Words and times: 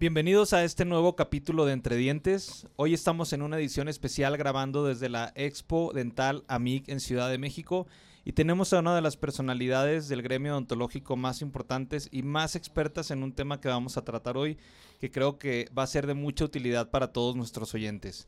Bienvenidos 0.00 0.54
a 0.54 0.64
este 0.64 0.86
nuevo 0.86 1.14
capítulo 1.14 1.66
de 1.66 1.74
Entre 1.74 1.94
Dientes. 1.94 2.66
Hoy 2.76 2.94
estamos 2.94 3.34
en 3.34 3.42
una 3.42 3.58
edición 3.58 3.86
especial 3.86 4.38
grabando 4.38 4.82
desde 4.82 5.10
la 5.10 5.30
Expo 5.34 5.92
Dental 5.92 6.42
AMIC 6.48 6.88
en 6.88 7.00
Ciudad 7.00 7.28
de 7.28 7.36
México 7.36 7.86
y 8.24 8.32
tenemos 8.32 8.72
a 8.72 8.78
una 8.78 8.94
de 8.94 9.02
las 9.02 9.18
personalidades 9.18 10.08
del 10.08 10.22
gremio 10.22 10.52
odontológico 10.52 11.16
más 11.16 11.42
importantes 11.42 12.08
y 12.10 12.22
más 12.22 12.56
expertas 12.56 13.10
en 13.10 13.22
un 13.22 13.34
tema 13.34 13.60
que 13.60 13.68
vamos 13.68 13.98
a 13.98 14.02
tratar 14.02 14.38
hoy, 14.38 14.56
que 15.00 15.10
creo 15.10 15.38
que 15.38 15.68
va 15.78 15.82
a 15.82 15.86
ser 15.86 16.06
de 16.06 16.14
mucha 16.14 16.46
utilidad 16.46 16.88
para 16.88 17.12
todos 17.12 17.36
nuestros 17.36 17.74
oyentes. 17.74 18.26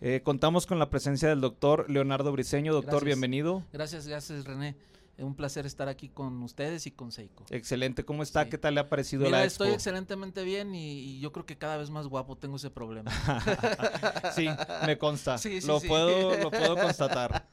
Eh, 0.00 0.22
contamos 0.24 0.66
con 0.66 0.80
la 0.80 0.90
presencia 0.90 1.28
del 1.28 1.40
doctor 1.40 1.88
Leonardo 1.88 2.32
Briseño. 2.32 2.72
Doctor, 2.72 2.94
Gracias. 2.94 3.06
bienvenido. 3.06 3.62
Gracias, 3.72 4.08
gracias 4.08 4.44
René. 4.44 4.74
Es 5.18 5.24
un 5.24 5.34
placer 5.34 5.66
estar 5.66 5.88
aquí 5.88 6.08
con 6.08 6.42
ustedes 6.42 6.86
y 6.86 6.90
con 6.90 7.12
Seiko. 7.12 7.44
Excelente, 7.50 8.02
¿cómo 8.04 8.22
está? 8.22 8.44
Sí. 8.44 8.50
¿Qué 8.50 8.58
tal 8.58 8.74
le 8.74 8.80
ha 8.80 8.88
parecido 8.88 9.24
Mira, 9.24 9.38
la 9.38 9.44
expo? 9.44 9.64
estoy 9.64 9.74
excelentemente 9.74 10.42
bien 10.42 10.74
y, 10.74 11.00
y 11.00 11.20
yo 11.20 11.32
creo 11.32 11.44
que 11.44 11.58
cada 11.58 11.76
vez 11.76 11.90
más 11.90 12.06
guapo 12.06 12.36
tengo 12.36 12.56
ese 12.56 12.70
problema. 12.70 13.10
sí, 14.34 14.48
me 14.86 14.96
consta. 14.98 15.36
Sí, 15.38 15.60
sí, 15.60 15.66
lo. 15.66 15.80
Puedo, 15.80 16.36
lo 16.38 16.50
puedo 16.50 16.76
constatar. 16.76 17.46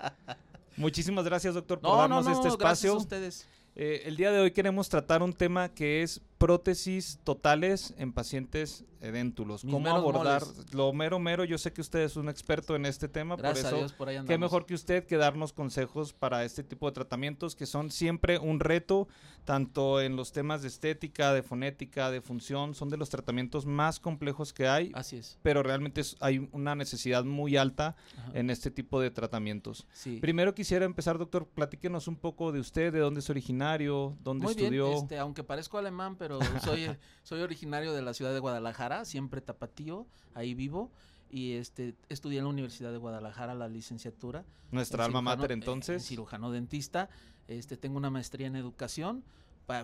Muchísimas 0.77 1.26
gracias, 1.26 1.53
doctor, 1.53 1.80
por 1.80 1.90
No, 1.90 1.95
no, 1.95 2.02
darnos 2.02 2.26
no, 2.26 2.31
este 2.31 2.44
gracias 2.44 2.53
espacio. 2.53 2.94
a 2.94 2.98
ustedes. 2.98 3.48
Eh, 3.76 4.03
el 4.05 4.16
día 4.16 4.31
de 4.31 4.39
hoy 4.39 4.52
queremos 4.52 4.88
tratar 4.89 5.22
un 5.22 5.34
tema 5.34 5.70
que 5.70 6.02
es 6.03 6.22
prótesis 6.39 7.20
totales 7.23 7.93
en 7.98 8.13
pacientes 8.13 8.84
edéntulos. 9.02 9.63
Mis 9.63 9.73
¿Cómo 9.73 9.89
abordar 9.89 10.41
moles. 10.45 10.73
lo 10.73 10.91
mero 10.93 11.20
mero? 11.20 11.43
Yo 11.45 11.57
sé 11.57 11.71
que 11.71 11.81
usted 11.81 11.99
es 11.99 12.16
un 12.16 12.27
experto 12.30 12.75
en 12.75 12.85
este 12.85 13.07
tema, 13.07 13.35
Gracias 13.38 13.66
por 13.66 13.66
a 13.66 13.70
eso 13.70 13.77
Dios, 13.77 13.93
por 13.93 14.25
qué 14.25 14.38
mejor 14.38 14.66
que 14.66 14.73
usted 14.73 15.05
que 15.05 15.16
darnos 15.17 15.53
consejos 15.53 16.11
para 16.13 16.44
este 16.44 16.63
tipo 16.63 16.85
de 16.88 16.94
tratamientos 16.94 17.55
que 17.55 17.66
son 17.66 17.91
siempre 17.91 18.39
un 18.39 18.59
reto, 18.59 19.08
tanto 19.45 20.02
en 20.02 20.16
los 20.16 20.31
temas 20.33 20.61
de 20.61 20.67
estética, 20.69 21.33
de 21.33 21.44
fonética, 21.44 22.11
de 22.11 22.22
función, 22.22 22.73
son 22.75 22.89
de 22.89 22.97
los 22.97 23.09
tratamientos 23.09 23.66
más 23.66 23.99
complejos 23.99 24.52
que 24.53 24.67
hay, 24.67 24.92
Así 24.95 25.17
es. 25.17 25.38
pero 25.44 25.64
realmente 25.64 26.02
es- 26.02 26.17
hay 26.19 26.49
una 26.52 26.75
necesidad 26.75 27.23
muy 27.23 27.55
alta 27.58 27.95
Ajá. 28.17 28.31
en 28.33 28.49
este 28.49 28.69
tipo 28.71 28.99
de 29.02 29.11
tratamientos. 29.11 29.88
Sí. 29.94 30.19
Primero 30.21 30.53
quisiera 30.55 30.86
empezar, 30.86 31.17
doctor, 31.17 31.47
platíquenos 31.47 32.08
un 32.08 32.16
poco 32.17 32.52
de 32.52 32.59
usted, 32.59 32.92
de 32.94 32.99
dónde 32.99 33.21
es 33.21 33.30
originario, 33.30 34.17
dónde 34.23 34.44
Muy 34.45 34.52
estudió. 34.53 34.88
bien, 34.89 34.97
este, 35.03 35.17
aunque 35.17 35.44
parezco 35.44 35.77
alemán, 35.77 36.16
pero 36.17 36.28
soy, 36.63 36.89
soy 37.23 37.41
originario 37.41 37.94
de 37.94 38.02
la 38.02 38.13
ciudad 38.13 38.33
de 38.33 38.39
Guadalajara, 38.39 39.05
siempre 39.05 39.41
tapatío, 39.41 40.05
ahí 40.33 40.53
vivo. 40.53 40.91
Y 41.31 41.53
este, 41.53 41.95
estudié 42.09 42.39
en 42.39 42.45
la 42.45 42.49
Universidad 42.49 42.91
de 42.91 42.97
Guadalajara 42.97 43.53
la 43.53 43.67
licenciatura. 43.67 44.45
Nuestra 44.71 45.05
alma 45.05 45.19
cirujano- 45.19 45.23
mater 45.38 45.52
eh, 45.52 45.53
en 45.53 45.59
entonces. 45.59 46.05
cirujano 46.05 46.52
dentista. 46.52 47.09
Este, 47.47 47.77
tengo 47.77 47.97
una 47.97 48.09
maestría 48.09 48.47
en 48.47 48.55
educación. 48.55 49.23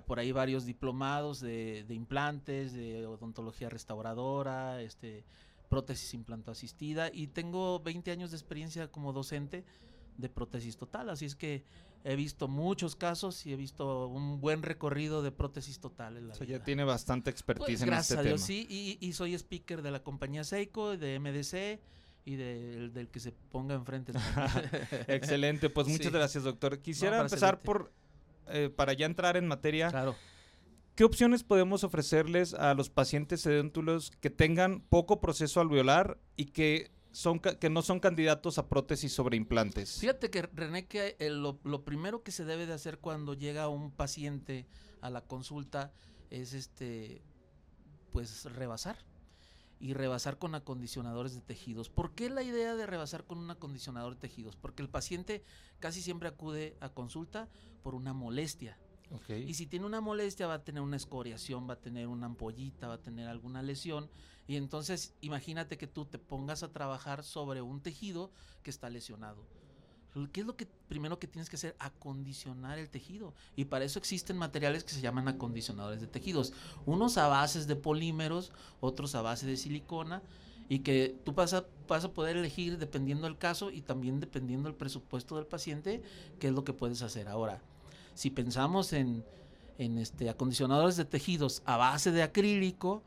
por 0.08 0.18
ahí 0.18 0.32
varios 0.32 0.66
diplomados 0.66 1.40
de, 1.40 1.86
de 1.88 1.94
implantes, 1.94 2.74
de 2.74 3.06
odontología 3.06 3.70
restauradora, 3.70 4.82
este, 4.82 5.24
prótesis 5.70 6.14
implanto 6.16 6.50
asistida. 6.52 7.10
Y 7.14 7.28
tengo 7.28 7.80
20 7.80 8.10
años 8.12 8.32
de 8.32 8.38
experiencia 8.38 8.88
como 8.92 9.14
docente 9.14 9.64
de 10.18 10.30
prótesis 10.30 10.78
total. 10.78 11.10
Así 11.12 11.26
es 11.26 11.36
que 11.36 11.64
he 12.08 12.16
visto 12.16 12.48
muchos 12.48 12.96
casos 12.96 13.46
y 13.48 13.52
he 13.52 13.56
visto 13.56 14.08
un 14.08 14.40
buen 14.40 14.62
recorrido 14.62 15.24
de 15.24 15.32
prótesis 15.32 15.80
total 15.80 16.18
en 16.18 16.28
la 16.28 16.34
o 16.34 16.38
sea, 16.38 16.46
vida. 16.46 16.60
ya 16.60 16.64
tiene 16.64 16.84
bastante 16.84 17.32
Pues, 17.32 17.36
expertise 17.36 17.82
en 17.82 17.88
gracias 17.88 18.12
este 18.12 18.14
a 18.14 18.18
tema. 18.24 18.30
Dios, 18.36 18.42
sí, 18.42 18.66
y, 18.70 18.98
y 19.06 19.14
soy 19.14 19.34
speaker 19.34 19.82
de 19.82 19.90
la 19.92 20.04
compañía 20.04 20.44
Seiko, 20.44 20.96
de 20.98 21.20
MDC 21.20 21.82
y 22.28 22.36
del, 22.36 22.94
del 22.94 23.10
que 23.10 23.20
se 23.20 23.32
ponga 23.32 23.76
enfrente. 23.76 24.14
Excelente, 25.08 25.70
pues 25.70 25.88
muchas 25.88 26.08
Sí. 26.08 26.12
gracias, 26.14 26.44
doctor. 26.44 26.80
Quisiera 26.80 27.22
empezar 27.22 27.62
por, 27.62 27.92
eh, 28.48 28.70
para 28.76 28.94
ya 28.94 29.06
entrar 29.08 29.36
en 29.38 29.48
materia, 29.48 29.90
claro. 29.90 30.16
¿qué 30.96 31.04
opciones 31.04 31.44
podemos 31.44 31.84
ofrecerles 31.84 32.54
a 32.54 32.74
los 32.76 32.90
pacientes 32.90 33.46
edéntulos 33.46 34.12
que 34.22 34.30
tengan 34.30 34.82
poco 34.82 35.20
proceso 35.22 35.60
alveolar 35.60 36.20
y 36.38 36.46
que, 36.46 36.92
son, 37.16 37.40
que 37.40 37.70
no 37.70 37.82
son 37.82 38.00
candidatos 38.00 38.58
a 38.58 38.68
prótesis 38.68 39.14
sobre 39.14 39.38
implantes? 39.38 40.00
Fíjate 40.00 40.30
que 40.30 40.42
René, 40.44 40.86
que 40.88 41.16
el- 41.20 41.42
lo, 41.42 41.60
lo 41.64 41.84
primero 41.86 42.24
que 42.24 42.32
se 42.32 42.44
debe 42.46 42.66
de 42.66 42.74
hacer 42.74 43.00
cuando 43.00 43.34
llega 43.34 43.68
un 43.70 43.92
paciente 43.92 44.68
a 45.02 45.10
la 45.10 45.22
consulta 45.22 45.94
es 46.30 46.54
este, 46.54 47.22
pues 48.12 48.46
rebasar. 48.46 48.98
Y 49.78 49.94
rebasar 49.94 50.38
con 50.40 50.56
acondicionadores 50.56 51.36
de 51.36 51.42
tejidos. 51.42 51.90
¿Por 51.90 52.16
qué 52.16 52.30
la 52.30 52.44
idea 52.44 52.76
de 52.76 52.86
rebasar 52.86 53.26
con 53.26 53.38
un 53.40 53.52
acondicionador 53.52 54.14
de 54.16 54.22
tejidos? 54.22 54.56
Porque 54.56 54.82
el 54.82 54.90
paciente 54.90 55.44
casi 55.80 56.02
siempre 56.02 56.30
acude 56.30 56.78
a 56.80 56.90
consulta 56.90 57.50
por 57.84 57.94
una 57.94 58.14
molestia. 58.14 58.80
Ok. 59.12 59.30
Y 59.30 59.54
si 59.54 59.68
tiene 59.68 59.86
una 59.86 60.02
molestia, 60.02 60.48
va 60.48 60.56
a 60.56 60.64
tener 60.64 60.82
una 60.82 60.96
escoriación, 60.96 61.70
va 61.70 61.74
a 61.74 61.80
tener 61.80 62.08
una 62.08 62.26
ampollita, 62.26 62.88
va 62.88 62.96
a 62.96 63.02
tener 63.02 63.28
alguna 63.28 63.62
lesión. 63.62 64.10
Y 64.48 64.58
entonces, 64.58 65.14
imagínate 65.22 65.78
que 65.78 65.88
tú 65.88 66.06
te 66.06 66.20
pongas 66.20 66.64
a 66.64 66.72
trabajar 66.72 67.24
sobre 67.24 67.62
un 67.62 67.82
tejido 67.82 68.32
que 68.64 68.70
está 68.70 68.90
lesionado. 68.90 69.44
¿Qué 70.32 70.42
es 70.42 70.48
lo 70.48 70.56
que 70.56 70.66
primero 70.88 71.20
que 71.20 71.28
tienes 71.28 71.50
que 71.50 71.58
hacer? 71.58 71.76
Acondicionar 71.78 72.80
el 72.80 72.90
tejido. 72.90 73.34
Y 73.58 73.66
para 73.66 73.84
eso 73.84 74.00
existen 74.00 74.38
materiales 74.38 74.86
que 74.86 74.94
se 74.94 75.02
llaman 75.02 75.28
acondicionadores 75.28 76.00
de 76.00 76.08
tejidos. 76.08 76.54
Unos 76.86 77.18
a 77.18 77.28
bases 77.28 77.68
de 77.68 77.76
polímeros, 77.76 78.54
otros 78.80 79.14
a 79.16 79.22
base 79.22 79.46
de 79.46 79.58
silicona. 79.58 80.22
Y 80.70 80.80
que 80.80 81.20
tú 81.26 81.34
vas 81.34 81.54
a, 81.54 81.66
vas 81.88 82.06
a 82.06 82.14
poder 82.14 82.38
elegir 82.38 82.78
dependiendo 82.78 83.28
del 83.28 83.38
caso 83.38 83.72
y 83.72 83.82
también 83.82 84.20
dependiendo 84.20 84.70
del 84.70 84.78
presupuesto 84.78 85.36
del 85.36 85.46
paciente, 85.46 86.02
qué 86.40 86.48
es 86.48 86.54
lo 86.54 86.64
que 86.64 86.74
puedes 86.74 87.02
hacer. 87.02 87.28
Ahora, 87.28 87.62
si 88.16 88.32
pensamos 88.32 88.94
en, 88.94 89.24
en 89.78 90.00
este 90.00 90.30
acondicionadores 90.30 90.98
de 90.98 91.06
tejidos 91.06 91.62
a 91.66 91.78
base 91.78 92.12
de 92.12 92.24
acrílico, 92.24 93.04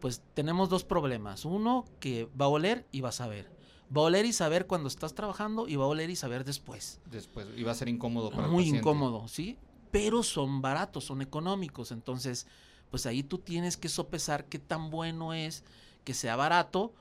pues 0.00 0.22
tenemos 0.34 0.68
dos 0.68 0.84
problemas. 0.84 1.44
Uno, 1.44 1.84
que 1.98 2.28
va 2.40 2.44
a 2.44 2.48
oler 2.48 2.86
y 2.92 3.00
va 3.00 3.08
a 3.08 3.12
saber. 3.12 3.50
Va 3.94 4.02
a 4.02 4.04
oler 4.04 4.24
y 4.24 4.32
saber 4.32 4.66
cuando 4.66 4.88
estás 4.88 5.14
trabajando 5.14 5.68
y 5.68 5.76
va 5.76 5.84
a 5.84 5.88
oler 5.88 6.10
y 6.10 6.16
saber 6.16 6.44
después. 6.44 7.00
Después 7.10 7.46
iba 7.56 7.72
a 7.72 7.74
ser 7.74 7.88
incómodo 7.88 8.30
para 8.30 8.48
Muy 8.48 8.68
incómodo, 8.68 9.26
¿sí? 9.28 9.58
Pero 9.90 10.22
son 10.22 10.62
baratos, 10.62 11.04
son 11.04 11.20
económicos. 11.20 11.92
Entonces, 11.92 12.46
pues 12.90 13.06
ahí 13.06 13.22
tú 13.22 13.38
tienes 13.38 13.76
que 13.76 13.88
sopesar 13.88 14.46
qué 14.46 14.58
tan 14.58 14.90
bueno 14.90 15.34
es 15.34 15.64
que 16.04 16.14
sea 16.14 16.36
barato, 16.36 16.92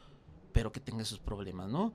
pero 0.52 0.72
que 0.72 0.80
tenga 0.80 1.02
esos 1.02 1.20
problemas, 1.20 1.70
¿no? 1.70 1.94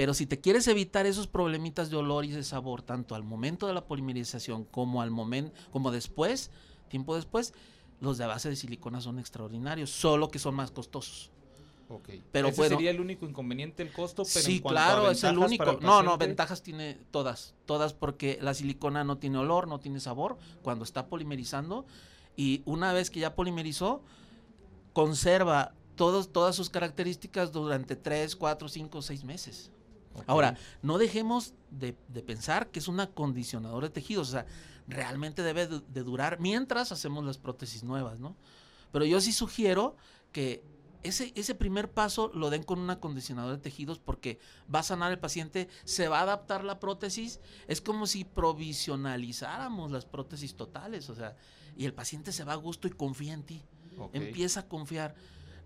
Pero 0.00 0.14
si 0.14 0.24
te 0.24 0.40
quieres 0.40 0.66
evitar 0.66 1.04
esos 1.04 1.26
problemitas 1.26 1.90
de 1.90 1.96
olor 1.96 2.24
y 2.24 2.30
de 2.30 2.42
sabor, 2.42 2.80
tanto 2.80 3.14
al 3.14 3.22
momento 3.22 3.66
de 3.66 3.74
la 3.74 3.84
polimerización 3.84 4.64
como 4.64 5.02
al 5.02 5.10
momento, 5.10 5.52
como 5.72 5.90
después, 5.90 6.50
tiempo 6.88 7.14
después, 7.14 7.52
los 8.00 8.16
de 8.16 8.24
base 8.24 8.48
de 8.48 8.56
silicona 8.56 9.02
son 9.02 9.18
extraordinarios, 9.18 9.90
solo 9.90 10.30
que 10.30 10.38
son 10.38 10.54
más 10.54 10.70
costosos. 10.70 11.30
Ok. 11.90 12.08
Pero 12.32 12.48
Ese 12.48 12.56
bueno. 12.56 12.76
sería 12.76 12.92
el 12.92 13.00
único 13.02 13.26
inconveniente, 13.26 13.82
el 13.82 13.92
costo, 13.92 14.22
pero 14.22 14.40
en 14.40 14.46
Sí, 14.46 14.62
a 14.64 14.68
claro, 14.70 15.10
es 15.10 15.22
el 15.22 15.36
único. 15.36 15.72
el 15.72 15.80
No, 15.80 16.02
no, 16.02 16.16
ventajas 16.16 16.62
tiene 16.62 16.96
todas, 17.10 17.52
todas 17.66 17.92
porque 17.92 18.38
la 18.40 18.54
silicona 18.54 19.04
no 19.04 19.18
tiene 19.18 19.36
olor, 19.36 19.68
no 19.68 19.80
tiene 19.80 20.00
sabor 20.00 20.38
cuando 20.62 20.82
está 20.82 21.08
polimerizando 21.08 21.84
y 22.36 22.62
una 22.64 22.94
vez 22.94 23.10
que 23.10 23.20
ya 23.20 23.34
polimerizó, 23.34 24.00
conserva 24.94 25.74
todos, 25.94 26.32
todas 26.32 26.56
sus 26.56 26.70
características 26.70 27.52
durante 27.52 27.96
3, 27.96 28.34
4, 28.34 28.66
5, 28.66 29.02
6 29.02 29.24
meses. 29.24 29.70
Ahora, 30.26 30.56
no 30.82 30.98
dejemos 30.98 31.54
de, 31.70 31.96
de 32.08 32.22
pensar 32.22 32.70
que 32.70 32.78
es 32.78 32.88
un 32.88 33.00
acondicionador 33.00 33.84
de 33.84 33.90
tejidos, 33.90 34.28
o 34.28 34.32
sea, 34.32 34.46
realmente 34.88 35.42
debe 35.42 35.66
de, 35.66 35.80
de 35.80 36.02
durar 36.02 36.40
mientras 36.40 36.92
hacemos 36.92 37.24
las 37.24 37.38
prótesis 37.38 37.84
nuevas, 37.84 38.18
¿no? 38.18 38.36
Pero 38.92 39.04
yo 39.04 39.20
sí 39.20 39.32
sugiero 39.32 39.96
que 40.32 40.62
ese, 41.02 41.32
ese 41.36 41.54
primer 41.54 41.90
paso 41.90 42.30
lo 42.34 42.50
den 42.50 42.62
con 42.64 42.78
un 42.78 42.90
acondicionador 42.90 43.52
de 43.56 43.62
tejidos 43.62 43.98
porque 43.98 44.38
va 44.72 44.80
a 44.80 44.82
sanar 44.82 45.12
el 45.12 45.18
paciente, 45.18 45.68
se 45.84 46.08
va 46.08 46.18
a 46.18 46.22
adaptar 46.22 46.64
la 46.64 46.80
prótesis, 46.80 47.40
es 47.68 47.80
como 47.80 48.06
si 48.06 48.24
provisionalizáramos 48.24 49.90
las 49.90 50.04
prótesis 50.04 50.54
totales, 50.54 51.08
o 51.08 51.14
sea, 51.14 51.36
y 51.76 51.86
el 51.86 51.94
paciente 51.94 52.32
se 52.32 52.44
va 52.44 52.54
a 52.54 52.56
gusto 52.56 52.88
y 52.88 52.90
confía 52.90 53.32
en 53.32 53.44
ti 53.44 53.62
empieza 54.12 54.60
a 54.60 54.68
confiar. 54.68 55.14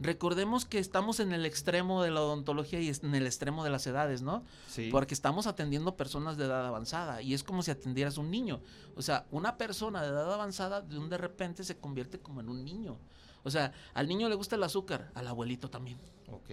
Recordemos 0.01 0.65
que 0.65 0.79
estamos 0.79 1.21
en 1.21 1.33
el 1.33 1.47
extremo 1.47 2.03
de 2.03 2.11
la 2.11 2.21
odontología 2.23 2.81
y 2.81 2.89
en 2.89 3.15
el 3.15 3.27
extremo 3.27 3.63
de 3.65 3.71
las 3.71 3.87
edades, 3.87 4.23
¿no? 4.23 4.43
Sí. 4.69 4.89
Porque 4.91 5.15
estamos 5.15 5.47
atendiendo 5.47 5.97
personas 5.97 6.37
de 6.37 6.45
edad 6.47 6.67
avanzada 6.67 7.23
y 7.23 7.35
es 7.35 7.43
como 7.45 7.63
si 7.63 7.71
atendieras 7.71 8.19
un 8.19 8.31
niño. 8.31 8.61
O 8.97 9.03
sea, 9.03 9.27
una 9.31 9.57
persona 9.57 10.03
de 10.03 10.09
edad 10.09 10.33
avanzada 10.33 10.81
de 10.83 10.99
un 10.99 11.09
de 11.09 11.19
repente 11.19 11.65
se 11.65 11.77
convierte 11.77 12.19
como 12.19 12.41
en 12.41 12.49
un 12.49 12.65
niño. 12.65 12.99
O 13.45 13.51
sea, 13.51 13.73
al 13.93 14.09
niño 14.09 14.29
le 14.29 14.35
gusta 14.35 14.57
el 14.57 14.63
azúcar, 14.63 15.11
al 15.15 15.29
abuelito 15.29 15.69
también. 15.71 15.99
Ok. 16.31 16.51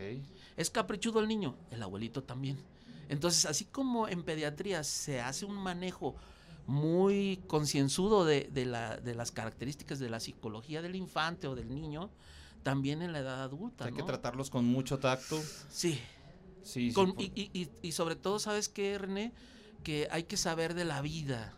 Es 0.57 0.69
caprichudo 0.69 1.19
el 1.21 1.27
niño, 1.27 1.55
el 1.71 1.81
abuelito 1.81 2.21
también. 2.23 2.57
Entonces, 3.09 3.45
así 3.45 3.65
como 3.65 4.07
en 4.07 4.23
pediatría 4.23 4.83
se 4.83 5.19
hace 5.21 5.45
un 5.45 5.55
manejo 5.55 6.15
muy 6.67 7.41
concienzudo 7.47 8.23
de, 8.23 8.49
de 8.53 8.65
la- 8.65 8.97
de 8.97 9.15
las 9.15 9.31
características 9.31 9.99
de 9.99 10.09
la 10.09 10.19
psicología 10.19 10.81
del 10.81 10.95
infante 10.95 11.47
o 11.47 11.55
del 11.55 11.73
niño, 11.73 12.09
también 12.63 13.01
en 13.01 13.11
la 13.13 13.19
edad 13.19 13.41
adulta. 13.43 13.85
Hay 13.85 13.93
que 13.93 14.03
tratarlos 14.03 14.49
con 14.49 14.65
mucho 14.65 14.99
tacto. 14.99 15.41
Sí. 15.69 15.99
Sí, 16.63 16.89
sí, 16.89 16.93
Con- 16.93 17.13
por- 17.13 17.23
y, 17.23 17.31
y- 17.35 17.49
y- 17.61 17.69
y 17.81 17.91
sobre 17.93 18.15
todo, 18.15 18.37
¿sabes 18.39 18.69
qué, 18.69 18.97
René? 18.97 19.33
Que 19.83 20.07
hay 20.11 20.23
que 20.23 20.37
saber 20.37 20.73
de 20.75 20.85
la 20.85 21.01
vida. 21.01 21.57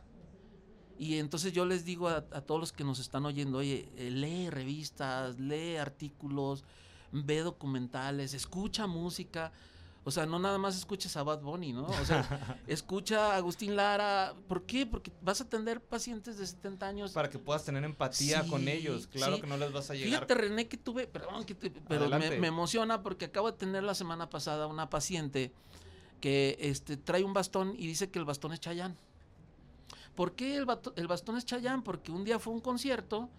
Y 0.98 1.18
entonces 1.18 1.52
yo 1.52 1.66
les 1.66 1.84
digo 1.84 2.08
a, 2.08 2.18
a 2.32 2.42
todos 2.42 2.60
los 2.62 2.72
que 2.72 2.84
nos 2.86 3.00
están 3.00 3.26
oyendo, 3.26 3.58
oye, 3.58 3.90
eh, 3.98 4.10
lee 4.12 4.50
revistas, 4.50 5.40
lee 5.40 5.76
artículos, 5.76 6.64
ve 7.12 7.40
documentales, 7.40 8.34
escucha 8.34 8.88
música. 8.88 9.52
O 10.06 10.12
sea, 10.12 10.26
no 10.26 10.38
nada 10.38 10.58
más 10.58 10.76
escuches 10.76 11.16
a 11.16 11.24
Bad 11.24 11.42
Bunny, 11.42 11.72
¿no? 11.72 11.86
O 11.86 12.06
sea, 12.06 12.58
escucha 12.68 13.34
a 13.34 13.38
Agustín 13.38 13.76
Lara. 13.78 14.34
¿Por 14.50 14.66
qué? 14.66 14.86
Porque 14.86 15.12
vas 15.22 15.40
a 15.40 15.46
atender 15.46 15.82
pacientes 15.82 16.38
de 16.38 16.46
70 16.46 16.86
años. 16.86 17.12
Para 17.14 17.30
que 17.30 17.40
puedas 17.40 17.64
tener 17.64 17.84
empatía 17.86 18.44
Sí, 18.44 18.50
con 18.50 18.68
ellos. 18.68 19.08
Claro 19.08 19.36
sí. 19.36 19.42
que 19.42 19.48
no 19.48 19.56
les 19.58 19.72
vas 19.72 19.90
a 19.90 19.94
llegar. 19.94 20.10
Fíjate, 20.10 20.34
René, 20.36 20.68
que 20.68 20.76
tuve, 20.78 21.08
perdón, 21.08 21.46
que 21.46 21.56
te- 21.56 21.70
pero 21.70 22.10
me, 22.10 22.48
emociona 22.48 23.02
porque 23.02 23.26
acabo 23.26 23.50
de 23.50 23.58
tener 23.58 23.84
la 23.84 23.96
semana 23.96 24.30
pasada 24.30 24.68
una 24.68 24.90
paciente 24.90 25.54
que 26.20 26.58
este, 26.60 26.98
trae 26.98 27.24
un 27.24 27.34
bastón 27.34 27.74
y 27.78 27.88
dice 27.88 28.10
que 28.12 28.20
el 28.20 28.26
bastón 28.26 28.52
es 28.52 28.60
Chayán. 28.60 28.98
¿Por 30.16 30.36
qué 30.36 30.58
el, 30.58 30.68
el 30.98 31.08
bastón 31.08 31.38
es 31.38 31.46
Chayán? 31.46 31.82
Porque 31.82 32.12
un 32.12 32.26
día 32.26 32.40
fue 32.40 32.52
a 32.52 32.56
un 32.58 32.62
concierto 32.62 33.30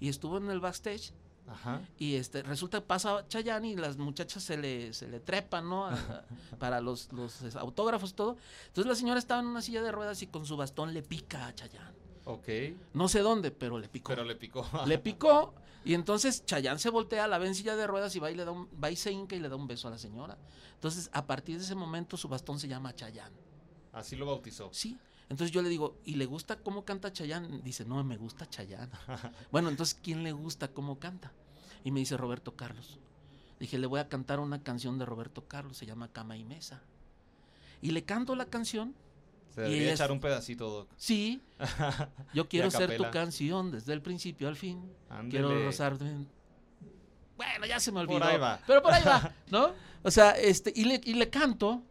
y 0.00 0.08
estuvo 0.08 0.38
en 0.38 0.50
el 0.50 0.58
backstage 0.60 1.12
Ajá. 1.50 1.80
y 1.98 2.14
este 2.16 2.42
resulta 2.42 2.80
que 2.80 2.86
pasa 2.86 3.26
Chayán 3.28 3.64
y 3.64 3.74
las 3.76 3.96
muchachas 3.96 4.42
se 4.42 4.56
le, 4.58 4.92
se 4.92 5.08
le 5.08 5.18
trepan, 5.20 5.68
¿no? 5.68 5.86
A- 5.86 5.94
a- 5.94 6.24
para 6.58 6.80
los, 6.80 7.12
los 7.12 7.56
autógrafos 7.56 8.10
y 8.10 8.14
todo. 8.14 8.36
Entonces 8.68 8.86
la 8.88 8.94
señora 8.94 9.18
estaba 9.18 9.40
en 9.40 9.46
una 9.46 9.62
silla 9.62 9.82
de 9.82 9.90
ruedas 9.92 10.20
y 10.22 10.26
con 10.26 10.44
su 10.46 10.56
bastón 10.56 10.92
le 10.94 11.02
pica 11.02 11.46
a 11.46 11.54
Chayán. 11.54 11.94
Ok. 12.24 12.48
No 12.92 13.08
sé 13.08 13.20
dónde, 13.20 13.50
pero 13.50 13.78
le 13.78 13.88
picó. 13.88 14.08
Pero 14.10 14.24
le 14.24 14.36
picó. 14.36 14.66
Le 14.86 14.98
picó 14.98 15.54
y 15.84 15.94
entonces 15.94 16.44
Chayán 16.44 16.78
se 16.78 16.90
voltea, 16.90 17.26
la 17.28 17.38
ve 17.38 17.46
en 17.46 17.54
silla 17.54 17.74
de 17.76 17.86
ruedas 17.86 18.14
y 18.14 18.18
va 18.18 18.30
y, 18.30 18.34
le 18.34 18.44
da 18.44 18.50
un, 18.50 18.68
va 18.82 18.90
y 18.90 18.96
se 18.96 19.10
hinca 19.10 19.34
y 19.36 19.40
le 19.40 19.48
da 19.48 19.56
un 19.56 19.66
beso 19.66 19.88
a 19.88 19.90
la 19.92 19.98
señora. 19.98 20.36
Entonces, 20.74 21.08
a 21.12 21.26
partir 21.26 21.56
de 21.56 21.64
ese 21.64 21.74
momento, 21.74 22.16
su 22.18 22.28
bastón 22.28 22.58
se 22.60 22.68
llama 22.68 22.94
Chayán. 22.94 23.32
Así 23.92 24.14
lo 24.16 24.26
bautizó. 24.26 24.68
Sí. 24.72 24.98
Entonces 25.30 25.50
yo 25.50 25.60
le 25.62 25.68
digo, 25.68 25.98
¿y 26.04 26.14
le 26.14 26.26
gusta 26.26 26.56
cómo 26.56 26.84
canta 26.84 27.12
Chayán? 27.12 27.62
Dice, 27.62 27.84
no, 27.84 28.02
me 28.02 28.16
gusta 28.16 28.48
Chayán. 28.48 28.90
bueno, 29.52 29.68
entonces, 29.68 29.98
¿quién 30.02 30.22
le 30.22 30.32
gusta 30.32 30.68
cómo 30.68 30.98
canta? 30.98 31.32
Y 31.84 31.90
me 31.90 32.00
dice 32.00 32.16
Roberto 32.16 32.56
Carlos. 32.56 32.98
Dije, 33.60 33.78
le 33.78 33.86
voy 33.86 34.00
a 34.00 34.08
cantar 34.08 34.40
una 34.40 34.62
canción 34.62 34.98
de 34.98 35.04
Roberto 35.04 35.44
Carlos, 35.46 35.76
se 35.76 35.84
llama 35.86 36.08
Cama 36.12 36.36
y 36.36 36.44
Mesa. 36.44 36.80
Y 37.82 37.90
le 37.90 38.04
canto 38.04 38.34
la 38.36 38.46
canción. 38.46 38.94
Se 39.54 39.62
debería 39.62 39.88
es- 39.88 39.94
echar 39.94 40.12
un 40.12 40.20
pedacito, 40.20 40.68
Doc. 40.70 40.88
Sí, 40.96 41.42
yo 42.34 42.48
quiero 42.48 42.70
ser 42.70 42.96
tu 42.96 43.10
canción 43.10 43.70
desde 43.70 43.92
el 43.92 44.00
principio 44.02 44.48
al 44.48 44.56
fin. 44.56 44.90
Ándele. 45.08 45.30
Quiero 45.30 45.64
rozar. 45.64 45.96
Bueno, 47.36 47.66
ya 47.66 47.78
se 47.80 47.92
me 47.92 48.00
olvidó. 48.00 48.18
Por 48.18 48.28
ahí 48.28 48.38
va. 48.38 48.60
Pero 48.66 48.82
por 48.82 48.92
ahí 48.92 49.02
va, 49.04 49.32
¿no? 49.50 49.72
O 50.02 50.10
sea, 50.10 50.32
este, 50.32 50.72
y 50.74 50.84
le, 50.84 51.00
y 51.04 51.14
le 51.14 51.28
canto. 51.30 51.82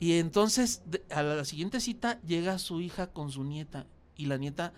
Y 0.00 0.18
entonces, 0.18 0.82
a 1.10 1.22
la 1.22 1.44
siguiente 1.44 1.80
cita, 1.80 2.20
llega 2.22 2.58
su 2.58 2.80
hija 2.80 3.08
con 3.08 3.30
su 3.32 3.44
nieta. 3.44 3.86
Y 4.16 4.26
la 4.26 4.36
nieta 4.36 4.72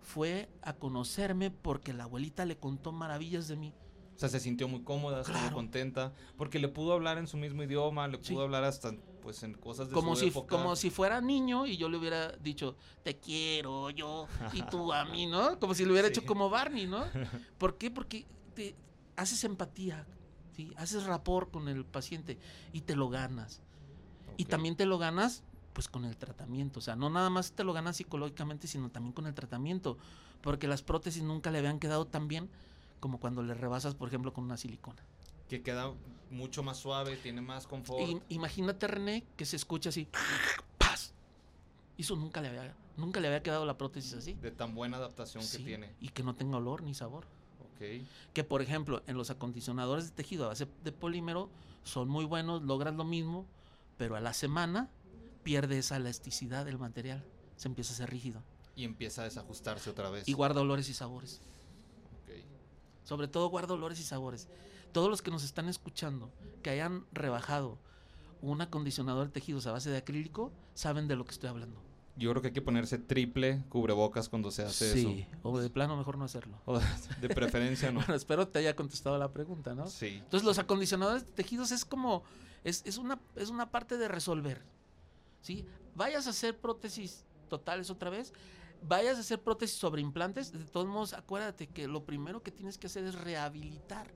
fue 0.00 0.48
a 0.62 0.74
conocerme 0.74 1.50
porque 1.50 1.92
la 1.92 2.04
abuelita 2.04 2.44
le 2.44 2.56
contó 2.56 2.92
maravillas 2.92 3.48
de 3.48 3.56
mí. 3.56 3.72
O 4.16 4.18
sea, 4.22 4.28
se 4.28 4.40
sintió 4.40 4.68
muy 4.68 4.82
cómoda, 4.82 5.20
estuvo 5.20 5.36
Claro. 5.38 5.54
contenta. 5.56 6.12
Porque 6.36 6.58
le 6.58 6.68
pudo 6.68 6.92
hablar 6.92 7.18
en 7.18 7.26
su 7.26 7.36
mismo 7.36 7.62
idioma, 7.62 8.06
le 8.08 8.18
pudo 8.18 8.26
Sí. 8.26 8.36
hablar 8.38 8.64
hasta 8.64 8.94
pues 9.20 9.42
en 9.44 9.54
cosas 9.54 9.88
de 9.88 9.94
Como 9.94 10.16
su 10.16 10.22
si, 10.22 10.28
época. 10.30 10.56
como 10.56 10.74
si 10.74 10.90
fuera 10.90 11.20
niño 11.20 11.64
y 11.66 11.76
yo 11.76 11.88
le 11.88 11.96
hubiera 11.96 12.32
dicho, 12.38 12.76
te 13.04 13.20
quiero 13.20 13.88
yo 13.90 14.26
y 14.52 14.62
tú 14.64 14.92
a 14.92 15.04
mí, 15.04 15.26
¿no? 15.26 15.60
Como 15.60 15.74
si 15.74 15.84
lo 15.84 15.92
hubiera 15.92 16.08
Sí. 16.08 16.14
hecho 16.14 16.24
como 16.26 16.50
Barney, 16.50 16.86
¿no? 16.86 17.04
¿Por 17.58 17.78
qué? 17.78 17.90
Porque 17.92 18.26
te 18.54 18.74
haces 19.14 19.44
empatía, 19.44 20.08
¿sí? 20.56 20.72
Haces 20.76 21.04
rapport 21.04 21.52
con 21.52 21.68
el 21.68 21.84
paciente 21.84 22.38
y 22.72 22.80
te 22.80 22.96
lo 22.96 23.08
ganas. 23.08 23.62
Y 24.36 24.44
también 24.44 24.76
te 24.76 24.86
lo 24.86 24.98
ganas 24.98 25.42
pues 25.72 25.88
con 25.88 26.04
el 26.04 26.16
tratamiento, 26.16 26.80
o 26.80 26.82
sea, 26.82 26.96
no 26.96 27.08
nada 27.08 27.30
más 27.30 27.52
te 27.52 27.64
lo 27.64 27.72
ganas 27.72 27.96
psicológicamente, 27.96 28.66
sino 28.68 28.90
también 28.90 29.12
con 29.14 29.26
el 29.26 29.34
tratamiento, 29.34 29.96
porque 30.42 30.68
las 30.68 30.82
prótesis 30.82 31.22
nunca 31.22 31.50
le 31.50 31.58
habían 31.58 31.78
quedado 31.78 32.06
tan 32.06 32.28
bien 32.28 32.50
como 33.00 33.18
cuando 33.18 33.42
le 33.42 33.54
rebasas, 33.54 33.94
por 33.94 34.08
ejemplo, 34.08 34.32
con 34.32 34.44
una 34.44 34.56
silicona. 34.56 35.02
Que 35.48 35.62
queda 35.62 35.92
mucho 36.30 36.62
más 36.62 36.78
suave, 36.78 37.16
tiene 37.16 37.40
más 37.40 37.66
confort. 37.66 38.00
Y 38.00 38.34
imagínate, 38.34 38.86
René, 38.86 39.24
que 39.36 39.44
se 39.44 39.56
escucha 39.56 39.88
así, 39.88 40.08
¡paz! 40.78 41.12
Eso 41.98 42.16
nunca 42.16 42.40
le 42.40 42.48
había, 42.48 42.74
nunca 42.96 43.20
le 43.20 43.28
había 43.28 43.42
quedado 43.42 43.66
la 43.66 43.76
prótesis 43.76 44.14
así. 44.14 44.34
De 44.34 44.50
tan 44.50 44.74
buena 44.74 44.98
adaptación 44.98 45.42
Sí, 45.42 45.58
que 45.58 45.64
tiene. 45.64 45.90
Y 46.00 46.10
que 46.10 46.22
no 46.22 46.34
tenga 46.34 46.58
olor 46.58 46.82
ni 46.82 46.94
sabor. 46.94 47.24
Ok. 47.74 48.06
Que, 48.32 48.44
por 48.44 48.62
ejemplo, 48.62 49.02
en 49.06 49.16
los 49.16 49.30
acondicionadores 49.30 50.10
de 50.10 50.10
tejido 50.12 50.44
a 50.44 50.48
base 50.48 50.68
de 50.84 50.92
polímero 50.92 51.50
son 51.82 52.08
muy 52.08 52.24
buenos, 52.24 52.62
logran 52.62 52.96
lo 52.96 53.04
mismo, 53.04 53.46
pero 53.96 54.16
a 54.16 54.20
la 54.20 54.32
semana 54.32 54.90
pierde 55.42 55.78
esa 55.78 55.96
elasticidad 55.96 56.64
del 56.64 56.78
material. 56.78 57.24
Se 57.56 57.68
empieza 57.68 57.92
a 57.92 57.94
hacer 57.94 58.10
rígido. 58.10 58.42
Y 58.74 58.84
empieza 58.84 59.22
a 59.22 59.24
desajustarse 59.24 59.90
otra 59.90 60.10
vez. 60.10 60.28
Y 60.28 60.32
guarda 60.32 60.60
olores 60.60 60.88
y 60.88 60.94
sabores. 60.94 61.40
Sobre 63.04 63.28
todo 63.28 63.48
guarda 63.48 63.74
olores 63.74 64.00
y 64.00 64.04
sabores. 64.04 64.48
Todos 64.92 65.10
los 65.10 65.22
que 65.22 65.30
nos 65.30 65.44
están 65.44 65.68
escuchando, 65.68 66.30
que 66.62 66.70
hayan 66.70 67.04
rebajado 67.12 67.78
un 68.40 68.60
acondicionador 68.60 69.26
de 69.26 69.32
tejidos 69.32 69.66
a 69.66 69.72
base 69.72 69.90
de 69.90 69.98
acrílico, 69.98 70.52
saben 70.74 71.08
de 71.08 71.16
lo 71.16 71.24
que 71.24 71.32
estoy 71.32 71.48
hablando. 71.48 71.80
Yo 72.16 72.30
creo 72.30 72.42
que 72.42 72.48
hay 72.48 72.54
que 72.54 72.60
ponerse 72.60 72.98
triple 72.98 73.64
cubrebocas 73.70 74.28
cuando 74.28 74.50
se 74.50 74.62
hace 74.62 74.92
sí, 74.92 75.26
o 75.42 75.58
de 75.58 75.70
plano 75.70 75.96
mejor 75.96 76.18
no 76.18 76.26
hacerlo. 76.26 76.58
eso. 76.62 76.72
O 76.72 77.20
de 77.20 77.28
preferencia 77.30 77.90
no. 77.90 78.00
Bueno, 78.00 78.14
espero 78.14 78.46
te 78.46 78.58
haya 78.58 78.76
contestado 78.76 79.16
la 79.16 79.32
pregunta, 79.32 79.74
¿no? 79.74 79.86
Sí. 79.88 80.20
Entonces 80.22 80.44
los 80.44 80.58
acondicionadores 80.58 81.24
de 81.24 81.32
tejidos 81.32 81.72
es 81.72 81.86
como, 81.86 82.22
es, 82.64 82.82
es 82.84 82.98
una, 82.98 83.20
es 83.36 83.50
una 83.50 83.70
parte 83.70 83.96
de 83.96 84.08
resolver, 84.08 84.62
¿sí? 85.40 85.66
Vayas 85.94 86.26
a 86.26 86.30
hacer 86.30 86.58
prótesis 86.58 87.24
totales 87.48 87.90
otra 87.90 88.10
vez, 88.10 88.32
vayas 88.82 89.16
a 89.16 89.20
hacer 89.20 89.40
prótesis 89.42 89.76
sobre 89.76 90.02
implantes, 90.02 90.52
de 90.52 90.64
todos 90.64 90.86
modos 90.86 91.12
acuérdate 91.12 91.66
que 91.66 91.88
lo 91.88 92.04
primero 92.04 92.42
que 92.42 92.50
tienes 92.50 92.78
que 92.78 92.86
hacer 92.86 93.04
es 93.04 93.14
rehabilitar. 93.14 94.12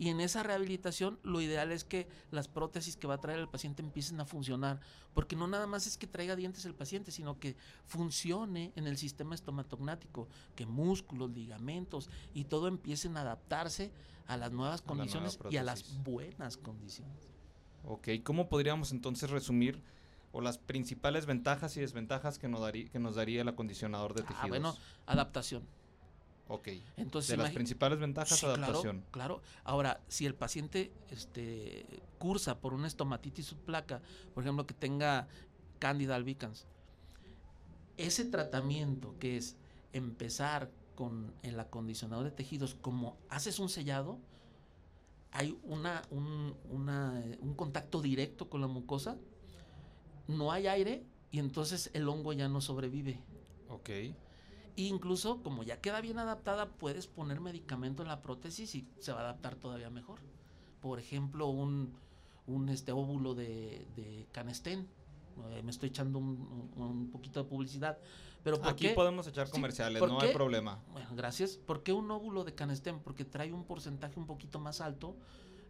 Y 0.00 0.10
en 0.10 0.20
esa 0.20 0.44
rehabilitación 0.44 1.18
lo 1.24 1.40
ideal 1.40 1.72
es 1.72 1.82
que 1.82 2.06
las 2.30 2.46
prótesis 2.46 2.96
que 2.96 3.08
va 3.08 3.14
a 3.14 3.20
traer 3.20 3.40
el 3.40 3.48
paciente 3.48 3.82
empiecen 3.82 4.20
a 4.20 4.24
funcionar, 4.24 4.80
porque 5.12 5.34
no 5.34 5.48
nada 5.48 5.66
más 5.66 5.88
es 5.88 5.98
que 5.98 6.06
traiga 6.06 6.36
dientes 6.36 6.64
el 6.66 6.74
paciente, 6.74 7.10
sino 7.10 7.40
que 7.40 7.56
funcione 7.84 8.72
en 8.76 8.86
el 8.86 8.96
sistema 8.96 9.34
estomatognático, 9.34 10.28
que 10.54 10.66
músculos, 10.66 11.32
ligamentos 11.32 12.10
y 12.32 12.44
todo 12.44 12.68
empiecen 12.68 13.16
a 13.16 13.22
adaptarse 13.22 13.90
a 14.28 14.36
las 14.36 14.52
nuevas 14.52 14.82
A 14.82 14.86
la 14.86 14.94
nueva 14.94 15.10
condiciones 15.10 15.38
y 15.50 15.56
a 15.56 15.64
las 15.64 16.02
buenas 16.04 16.56
condiciones. 16.56 17.27
Ok. 17.88 18.08
¿Cómo 18.22 18.48
podríamos 18.48 18.92
entonces 18.92 19.30
resumir 19.30 19.82
o 20.32 20.42
las 20.42 20.58
principales 20.58 21.24
ventajas 21.24 21.76
y 21.78 21.80
desventajas 21.80 22.38
que 22.38 22.46
nos, 22.46 22.60
daría, 22.60 22.88
que 22.90 22.98
nos 22.98 23.14
daría 23.14 23.40
el 23.40 23.48
acondicionador 23.48 24.12
de 24.14 24.22
tejidos? 24.22 24.44
Ah, 24.44 24.48
bueno, 24.48 24.76
adaptación. 25.06 25.62
Ok. 26.48 26.68
Entonces, 26.98 27.30
De 27.30 27.42
las 27.42 27.52
principales 27.52 27.98
ventajas, 27.98 28.38
Sí, 28.38 28.44
claro, 28.44 28.62
adaptación. 28.62 29.04
Claro, 29.10 29.42
Ahora, 29.64 30.00
si 30.08 30.26
el 30.26 30.34
paciente 30.34 30.92
este, 31.10 31.86
cursa 32.18 32.58
por 32.58 32.74
una 32.74 32.86
estomatitis 32.86 33.46
subplaca, 33.46 34.02
por 34.34 34.44
ejemplo, 34.44 34.66
que 34.66 34.74
tenga 34.74 35.26
Candida 35.78 36.14
albicans, 36.14 36.66
ese 37.96 38.24
tratamiento 38.26 39.14
que 39.18 39.38
es 39.38 39.56
empezar 39.92 40.70
con 40.94 41.32
el 41.42 41.58
acondicionador 41.58 42.24
de 42.24 42.32
tejidos, 42.32 42.74
como 42.74 43.16
haces 43.28 43.58
un 43.58 43.68
sellado, 43.68 44.18
hay 45.32 45.58
una, 45.62 46.02
un, 46.10 46.54
una, 46.70 47.22
un 47.40 47.54
contacto 47.54 48.00
directo 48.00 48.48
con 48.48 48.60
la 48.60 48.66
mucosa, 48.66 49.16
no 50.26 50.52
hay 50.52 50.66
aire 50.66 51.04
y 51.30 51.38
entonces 51.38 51.90
el 51.94 52.08
hongo 52.08 52.32
ya 52.32 52.48
no 52.48 52.60
sobrevive. 52.60 53.20
Ok. 53.68 53.88
E 53.90 54.14
incluso, 54.76 55.42
como 55.42 55.62
ya 55.64 55.80
queda 55.80 56.00
bien 56.00 56.18
adaptada, 56.18 56.66
puedes 56.70 57.06
poner 57.06 57.40
medicamento 57.40 58.02
en 58.02 58.08
la 58.08 58.22
prótesis 58.22 58.74
y 58.74 58.86
se 59.00 59.12
va 59.12 59.18
a 59.20 59.22
adaptar 59.22 59.56
todavía 59.56 59.90
mejor. 59.90 60.20
Por 60.80 61.00
ejemplo, 61.00 61.48
un, 61.48 61.94
un 62.46 62.68
este 62.68 62.92
óvulo 62.92 63.34
de, 63.34 63.86
de 63.96 64.26
canestén. 64.32 64.86
Eh, 65.50 65.62
me 65.62 65.70
estoy 65.70 65.88
echando 65.88 66.18
un- 66.18 66.70
un 66.76 67.10
poquito 67.10 67.42
de 67.42 67.48
publicidad. 67.48 67.98
Pero 68.42 68.58
¿por 68.60 68.68
Aquí 68.68 68.88
qué? 68.88 68.94
podemos 68.94 69.26
echar 69.26 69.46
Sí, 69.46 69.52
comerciales, 69.52 70.00
¿por 70.00 70.08
no 70.08 70.18
qué? 70.18 70.26
hay 70.26 70.32
problema. 70.32 70.80
Bueno, 70.92 71.08
gracias. 71.14 71.56
¿Por 71.56 71.82
qué 71.82 71.92
un 71.92 72.10
óvulo 72.10 72.44
de 72.44 72.54
canestén? 72.54 73.00
Porque 73.00 73.24
trae 73.24 73.52
un 73.52 73.64
porcentaje 73.64 74.18
un 74.18 74.26
poquito 74.26 74.58
más 74.58 74.80
alto 74.80 75.16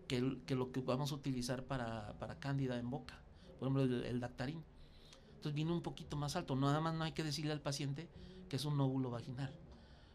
que, 0.07 0.17
el- 0.19 0.43
que 0.47 0.55
lo 0.55 0.71
que 0.71 0.81
vamos 0.81 1.13
a 1.13 1.15
utilizar 1.15 1.65
para, 1.65 2.13
para 2.19 2.39
cándida 2.39 2.79
en 2.79 2.91
boca. 2.91 3.21
Por 3.59 3.69
ejemplo, 3.69 3.83
el, 3.83 4.05
el 4.05 4.21
dactarín. 4.21 4.63
Entonces 5.37 5.55
viene 5.55 5.73
un 5.73 5.83
poquito 5.83 6.17
más 6.17 6.37
alto. 6.37 6.57
Nada 6.57 6.81
más 6.81 6.95
no 6.95 7.05
hay 7.05 7.13
que 7.13 7.25
decirle 7.25 7.53
al 7.53 7.61
paciente 7.61 8.09
que 8.49 8.57
es 8.57 8.65
un 8.65 8.81
óvulo 8.81 9.11
vaginal. 9.11 9.53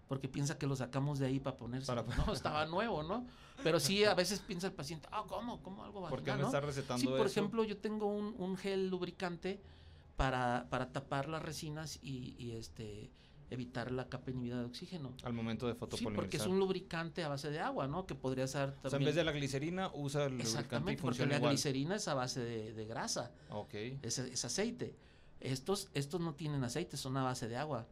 Porque 0.08 0.28
piensa 0.28 0.58
que 0.58 0.68
lo 0.68 0.76
sacamos 0.76 1.18
de 1.20 1.26
ahí 1.28 1.40
para 1.40 1.58
ponerse. 1.58 1.88
Para- 1.88 2.04
No, 2.04 2.34
estaba 2.34 2.66
nuevo, 2.66 3.04
¿no? 3.04 3.26
Pero 3.64 3.80
sí, 3.80 4.04
a 4.04 4.14
veces 4.14 4.40
piensa 4.40 4.68
el 4.68 4.74
paciente, 4.74 5.08
ah, 5.12 5.24
¿cómo? 5.28 5.62
¿Cómo 5.64 5.84
algo 5.84 6.02
vaginal? 6.02 6.10
¿Por 6.20 6.24
qué 6.26 6.32
me 6.34 6.40
no? 6.42 6.46
está 6.48 6.60
recetando 6.60 7.00
Sí, 7.02 7.08
por 7.08 7.20
eso? 7.26 7.40
ejemplo, 7.40 7.64
yo 7.64 7.78
tengo 7.78 8.08
un, 8.08 8.36
un 8.38 8.58
gel 8.58 8.90
lubricante 8.90 9.62
para, 10.16 10.68
para 10.70 10.92
tapar 10.92 11.28
las 11.30 11.42
resinas 11.42 12.00
y, 12.02 12.36
y, 12.38 12.52
este 12.52 13.12
evitar 13.50 13.92
la 13.92 14.10
capa 14.10 14.32
inhibida 14.32 14.58
de 14.58 14.66
oxígeno. 14.66 15.14
Al 15.24 15.34
momento 15.34 15.68
de 15.68 15.74
Sí, 15.74 15.80
fotopolimerizar. 15.80 16.16
porque 16.24 16.38
es 16.38 16.48
un 16.48 16.58
lubricante 16.58 17.24
a 17.24 17.28
base 17.28 17.52
de 17.52 17.60
agua, 17.60 17.88
¿no? 17.88 18.08
Que 18.08 18.16
podría 18.16 18.48
ser 18.48 18.72
también... 18.72 18.86
O 18.88 18.90
sea, 18.90 19.00
en 19.00 19.06
vez 19.06 19.16
de 19.16 19.24
la 19.24 19.32
glicerina, 19.32 19.92
usa 19.94 20.24
el 20.26 20.32
lubricante 20.32 20.44
y 20.44 20.58
Exactamente, 20.60 21.02
porque 21.04 21.12
funciona 21.18 21.32
la 21.34 21.38
igual. 21.38 21.52
glicerina 21.54 21.96
es 21.98 22.08
a 22.08 22.14
base 22.16 22.40
de, 22.40 22.74
de 22.74 22.86
grasa, 22.86 23.32
Ok. 23.52 23.74
es, 24.02 24.18
es 24.18 24.46
aceite. 24.46 24.96
Estos, 25.40 25.90
estos 25.94 26.20
no 26.20 26.34
tienen 26.34 26.64
aceite, 26.64 26.98
son 26.98 27.16
a 27.18 27.24
base 27.24 27.48
de 27.48 27.58
agua. 27.58 27.86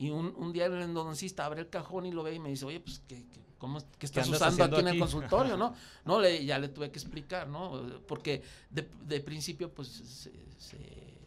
Y 0.00 0.10
un, 0.10 0.34
un 0.36 0.52
día 0.52 0.66
el 0.66 0.80
endodoncista 0.80 1.44
abre 1.44 1.60
el 1.60 1.68
cajón 1.68 2.06
y 2.06 2.10
lo 2.12 2.24
ve 2.24 2.34
y 2.34 2.38
me 2.40 2.48
dice, 2.48 2.64
oye, 2.64 2.80
pues, 2.80 3.00
¿qué, 3.06 3.24
qué, 3.28 3.40
cómo, 3.58 3.78
qué 3.98 4.06
estás 4.06 4.28
usando 4.28 4.64
aquí 4.64 4.80
en 4.80 4.88
el 4.88 4.98
consultorio, 4.98 5.56
no? 5.56 5.74
No, 6.06 6.20
le, 6.20 6.44
ya 6.44 6.58
le 6.58 6.68
tuve 6.68 6.90
que 6.90 6.98
explicar, 6.98 7.46
¿no? 7.48 8.00
Porque 8.08 8.42
de, 8.70 8.88
de 9.06 9.20
principio, 9.20 9.72
pues, 9.72 9.88
se, 9.88 10.32
se, 10.56 11.17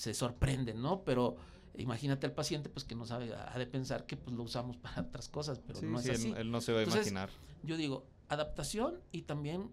se 0.00 0.14
sorprenden, 0.14 0.80
¿no? 0.80 1.04
Pero 1.04 1.36
imagínate 1.76 2.26
al 2.26 2.32
paciente, 2.32 2.70
pues, 2.70 2.84
que 2.86 2.94
no 2.94 3.04
sabe, 3.04 3.34
ha 3.34 3.58
de 3.58 3.66
pensar 3.66 4.06
que, 4.06 4.16
pues, 4.16 4.34
lo 4.34 4.42
usamos 4.44 4.76
para 4.78 5.02
otras 5.02 5.28
cosas, 5.28 5.58
pero 5.58 5.78
Sí, 5.78 5.86
no 5.86 5.98
sí, 6.00 6.08
es 6.10 6.18
así. 6.20 6.30
él, 6.30 6.36
él 6.38 6.50
no 6.50 6.62
se 6.62 6.72
va 6.72 6.78
a 6.78 6.82
Entonces, 6.84 7.06
imaginar. 7.08 7.30
Yo 7.62 7.76
digo, 7.76 8.06
adaptación 8.30 8.98
y 9.12 9.22
también 9.22 9.70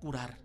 curar, 0.00 0.38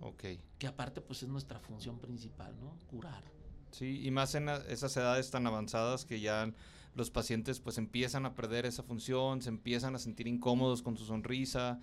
Ok. 0.00 0.24
que 0.58 0.66
aparte, 0.66 1.02
pues, 1.02 1.22
es 1.22 1.28
nuestra 1.28 1.58
función 1.60 1.98
principal, 1.98 2.58
¿no? 2.58 2.74
Curar. 2.86 3.22
Sí, 3.70 4.00
y 4.02 4.10
más 4.10 4.34
en 4.34 4.48
esas 4.48 4.96
edades 4.96 5.30
tan 5.30 5.46
avanzadas 5.46 6.06
que 6.06 6.20
ya 6.20 6.50
los 6.94 7.10
pacientes 7.10 7.60
pues 7.60 7.78
empiezan 7.78 8.24
a 8.26 8.34
perder 8.34 8.66
esa 8.66 8.82
función, 8.82 9.42
se 9.42 9.48
empiezan 9.50 9.94
a 9.94 9.98
sentir 9.98 10.26
incómodos 10.26 10.82
con 10.82 10.96
su 10.96 11.04
sonrisa. 11.04 11.78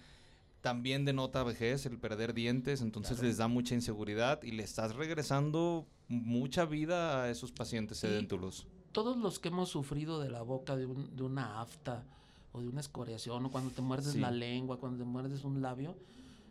También 0.62 1.06
denota 1.06 1.44
vejez 1.44 1.86
el 1.86 1.98
perder 2.00 2.34
dientes, 2.34 2.82
entonces 2.82 3.18
Claro. 3.18 3.28
les 3.28 3.38
da 3.38 3.48
mucha 3.48 3.76
inseguridad 3.76 4.42
y 4.44 4.52
le 4.52 4.64
estás 4.64 4.96
regresando 4.96 5.88
mucha 6.08 6.66
vida 6.66 7.24
a 7.24 7.30
esos 7.30 7.52
pacientes 7.52 8.04
edéntulos. 8.04 8.68
todos 8.94 9.16
los 9.18 9.38
que 9.38 9.50
hemos 9.50 9.70
sufrido 9.70 10.20
de 10.20 10.32
la 10.32 10.42
boca 10.42 10.76
de, 10.76 10.88
un- 10.88 11.16
de 11.16 11.22
una 11.22 11.62
afta 11.62 12.04
o 12.52 12.62
de 12.62 12.68
una 12.68 12.80
escoriación 12.80 13.46
o 13.46 13.52
cuando 13.52 13.70
te 13.70 13.84
muerdes 13.84 14.14
Sí. 14.14 14.20
la 14.20 14.32
lengua, 14.32 14.80
cuando 14.80 14.98
te 14.98 15.04
muerdes 15.04 15.44
un 15.44 15.62
labio, 15.62 15.96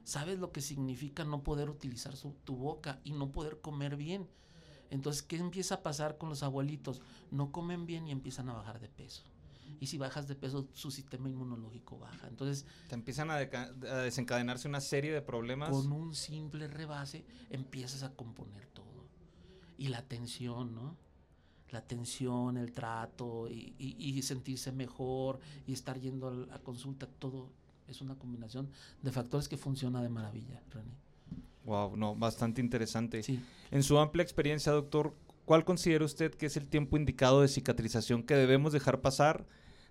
sabes 0.04 0.38
lo 0.38 0.52
que 0.52 0.60
significa 0.60 1.24
no 1.24 1.42
poder 1.42 1.68
utilizar 1.68 2.14
su- 2.14 2.36
tu 2.44 2.54
boca 2.54 3.00
y 3.02 3.10
no 3.10 3.32
poder 3.32 3.60
comer 3.60 3.96
bien. 3.96 4.28
Entonces, 4.90 5.22
¿qué 5.24 5.36
empieza 5.38 5.76
a 5.76 5.82
pasar 5.82 6.18
con 6.18 6.28
los 6.28 6.44
abuelitos? 6.44 7.00
No 7.32 7.50
comen 7.50 7.84
bien 7.84 8.06
y 8.06 8.12
empiezan 8.12 8.48
a 8.48 8.52
bajar 8.52 8.78
de 8.78 8.88
peso. 8.90 9.24
Y 9.80 9.86
si 9.86 9.98
bajas 9.98 10.26
de 10.28 10.34
peso, 10.34 10.68
su 10.72 10.90
sistema 10.90 11.28
inmunológico 11.28 11.98
baja. 11.98 12.28
Entonces, 12.28 12.64
Te 12.88 12.94
empiezan 12.94 13.30
a, 13.30 13.34
a 13.36 13.96
desencadenarse 13.98 14.68
una 14.68 14.80
serie 14.80 15.12
de 15.12 15.22
problemas. 15.22 15.70
con 15.70 15.92
un 15.92 16.14
simple 16.14 16.68
rebase 16.68 17.24
empiezas 17.50 18.02
a 18.02 18.12
componer 18.14 18.66
todo. 18.68 19.04
Y 19.78 19.88
la 19.88 20.02
tensión, 20.02 20.74
¿no? 20.74 20.96
La 21.70 21.82
tensión, 21.82 22.56
el 22.56 22.72
trato 22.72 23.48
y, 23.50 23.74
y- 23.78 23.96
y 23.98 24.22
sentirse 24.22 24.72
mejor 24.72 25.40
y 25.66 25.72
estar 25.72 25.98
yendo 26.00 26.28
al- 26.28 26.50
a, 26.52 26.58
consulta, 26.60 27.06
todo 27.06 27.50
es 27.88 28.00
una 28.00 28.14
combinación 28.16 28.70
de 29.02 29.12
factores 29.12 29.48
que 29.48 29.56
funciona 29.56 30.00
de 30.02 30.08
maravilla, 30.08 30.62
René. 30.70 30.94
Wow, 31.64 31.96
no, 31.96 32.14
bastante 32.14 32.60
interesante. 32.60 33.22
Sí. 33.24 33.40
En 33.72 33.82
su 33.82 33.98
amplia 33.98 34.22
experiencia, 34.22 34.70
doctor, 34.72 35.14
¿cuál 35.46 35.64
considera 35.64 36.04
usted 36.04 36.34
que 36.34 36.46
es 36.46 36.58
el 36.58 36.68
tiempo 36.68 36.98
indicado 36.98 37.40
de 37.40 37.48
cicatrización 37.48 38.22
que 38.22 38.34
debemos 38.34 38.74
dejar 38.74 39.00
pasar 39.00 39.46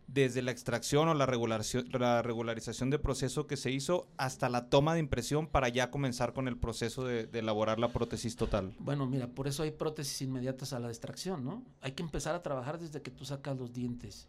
desde 0.08 0.44
la 0.44 0.52
extracción 0.52 1.10
o 1.10 1.16
la, 1.16 1.26
regularización, 1.26 1.88
la 1.94 2.22
regularización 2.22 2.92
de 2.92 3.00
proceso 3.00 3.48
que 3.48 3.58
se 3.58 3.72
hizo 3.72 4.08
hasta 4.18 4.50
la 4.50 4.70
toma 4.70 4.94
de 4.94 5.00
impresión 5.00 5.48
para 5.48 5.70
ya 5.70 5.90
comenzar 5.90 6.34
con 6.34 6.48
el 6.48 6.58
proceso 6.58 7.06
de, 7.06 7.26
de 7.26 7.40
elaborar 7.40 7.80
la 7.80 7.92
prótesis 7.92 8.36
total? 8.36 8.76
Bueno, 8.78 9.08
mira, 9.08 9.26
por 9.26 9.48
eso 9.48 9.64
hay 9.64 9.72
prótesis 9.72 10.22
inmediatas 10.22 10.74
a 10.74 10.80
la 10.80 10.90
extracción, 10.90 11.44
¿no? 11.44 11.64
Hay 11.82 11.94
que 11.94 12.04
empezar 12.04 12.36
a 12.36 12.44
trabajar 12.44 12.78
desde 12.78 13.02
que 13.02 13.10
tú 13.10 13.26
sacas 13.26 13.58
los 13.58 13.74
dientes 13.74 14.28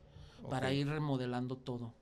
para 0.48 0.72
ir 0.72 0.88
remodelando 0.88 1.56
todo 1.56 1.92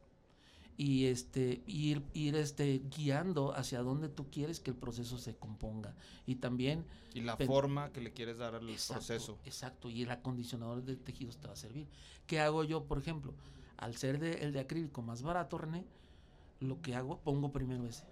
y 0.77 1.07
este 1.07 1.63
ir 1.67 2.03
ir 2.15 2.35
este 2.35 2.83
guiando 2.91 3.55
hacia 3.55 3.83
donde 3.83 4.09
tú 4.09 4.31
quieres 4.31 4.61
que 4.61 4.71
el 4.71 4.77
proceso 4.77 5.19
se 5.19 5.37
componga. 5.37 5.95
Y 6.27 6.37
también 6.37 6.85
Y 7.15 7.21
la 7.21 7.37
forma 7.37 7.93
que 7.93 8.01
le 8.01 8.13
quieres 8.13 8.39
dar 8.39 8.55
al 8.55 8.69
exacto, 8.69 9.07
proceso. 9.07 9.39
exacto 9.45 9.91
y 9.91 10.03
el 10.03 10.11
acondicionador 10.11 10.83
de 10.83 10.97
tejidos 10.97 11.39
te 11.39 11.47
va 11.47 11.55
a 11.55 11.57
servir. 11.57 11.89
Qué 12.27 12.41
hago 12.41 12.65
yo 12.65 12.85
por 12.85 12.99
ejemplo 12.99 13.35
al 13.77 13.97
ser 13.97 14.19
de, 14.19 14.35
el 14.45 14.53
de 14.53 14.61
acrílico 14.61 15.03
más 15.03 15.23
barato 15.23 15.59
René 15.59 15.85
lo 16.61 16.81
que 16.81 16.95
hago 16.95 17.21
pongo 17.21 17.53
primero 17.53 17.87
ese. 17.87 18.05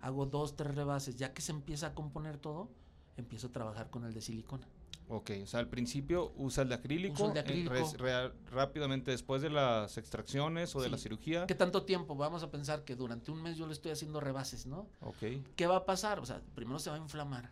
Hago 0.00 0.26
dos 0.26 0.56
tres 0.56 0.74
rebases. 0.74 1.16
Ya 1.16 1.32
que 1.32 1.42
se 1.42 1.52
empieza 1.52 1.88
a 1.88 1.94
componer 1.94 2.36
todo 2.38 2.68
empiezo 3.16 3.48
a 3.48 3.52
trabajar 3.52 3.88
con 3.90 4.04
el 4.04 4.14
de 4.14 4.20
silicona 4.20 4.66
Ok, 5.08 5.30
o 5.42 5.46
sea, 5.46 5.60
al 5.60 5.68
principio 5.68 6.32
usa 6.36 6.62
el 6.62 6.70
de 6.70 6.74
acrílico, 6.76 7.14
Uso 7.14 7.26
el 7.28 7.34
de 7.34 7.40
eh, 7.40 7.42
acrílico. 7.42 7.72
res- 7.74 7.98
rea- 7.98 8.32
rápidamente 8.50 9.10
después 9.10 9.42
de 9.42 9.50
las 9.50 9.98
extracciones 9.98 10.74
o 10.74 10.80
de 10.80 10.88
la 10.88 10.96
Sí. 10.96 11.02
cirugía. 11.04 11.46
¿Qué 11.46 11.54
tanto 11.54 11.84
tiempo? 11.84 12.14
Vamos 12.16 12.42
a 12.42 12.50
pensar 12.50 12.84
que 12.84 12.96
durante 12.96 13.30
un 13.30 13.42
mes 13.42 13.56
yo 13.58 13.66
le 13.66 13.72
estoy 13.74 13.90
haciendo 13.92 14.20
rebases, 14.20 14.64
¿no? 14.66 14.88
Ok, 15.00 15.18
¿Qué 15.54 15.66
va 15.66 15.76
a 15.76 15.84
pasar? 15.84 16.18
O 16.18 16.24
sea, 16.26 16.40
primero 16.54 16.78
se 16.78 16.88
va 16.88 16.96
a 16.96 16.98
inflamar. 16.98 17.50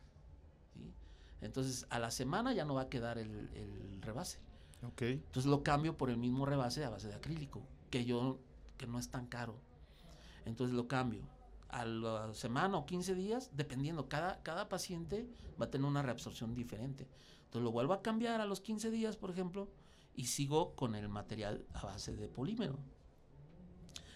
¿sí? 0.75 0.91
Entonces, 1.43 1.87
a 1.91 1.99
la 1.99 2.11
semana 2.11 2.55
ya 2.55 2.65
no 2.65 2.75
va 2.75 2.83
a 2.83 2.89
quedar 2.89 3.19
el, 3.19 3.51
el 3.55 4.01
rebase. 4.01 4.39
ok. 4.83 5.03
Entonces 5.03 5.45
lo 5.51 5.63
cambio 5.63 5.97
por 5.99 6.09
el 6.09 6.17
mismo 6.17 6.47
rebase 6.47 6.83
a 6.85 6.89
base 6.91 7.09
de 7.09 7.15
acrílico, 7.15 7.61
que 7.91 8.07
yo, 8.07 8.39
que 8.79 8.87
no 8.87 8.99
es 8.99 9.11
tan 9.11 9.27
caro. 9.27 9.55
Entonces 10.47 10.75
lo 10.75 10.89
cambio. 10.89 11.23
A 11.69 11.85
la 11.85 12.33
semana 12.35 12.79
o 12.79 12.87
15 12.87 13.15
días, 13.15 13.51
dependiendo, 13.53 14.09
cada, 14.09 14.43
cada 14.43 14.69
paciente 14.69 15.29
va 15.61 15.67
a 15.67 15.71
tener 15.71 15.87
una 15.87 16.03
reabsorción 16.03 16.55
diferente. 16.55 17.07
Entonces 17.51 17.65
lo 17.65 17.73
vuelvo 17.73 17.95
a 17.95 18.01
cambiar 18.01 18.41
a 18.41 18.45
los 18.47 18.61
15 18.61 18.93
días, 18.93 19.17
por 19.17 19.29
ejemplo, 19.29 19.69
y 20.15 20.27
sigo 20.27 20.77
con 20.77 20.95
el 20.95 21.09
material 21.09 21.67
a 21.75 21.85
base 21.85 22.15
de 22.15 22.29
polímero. 22.29 22.79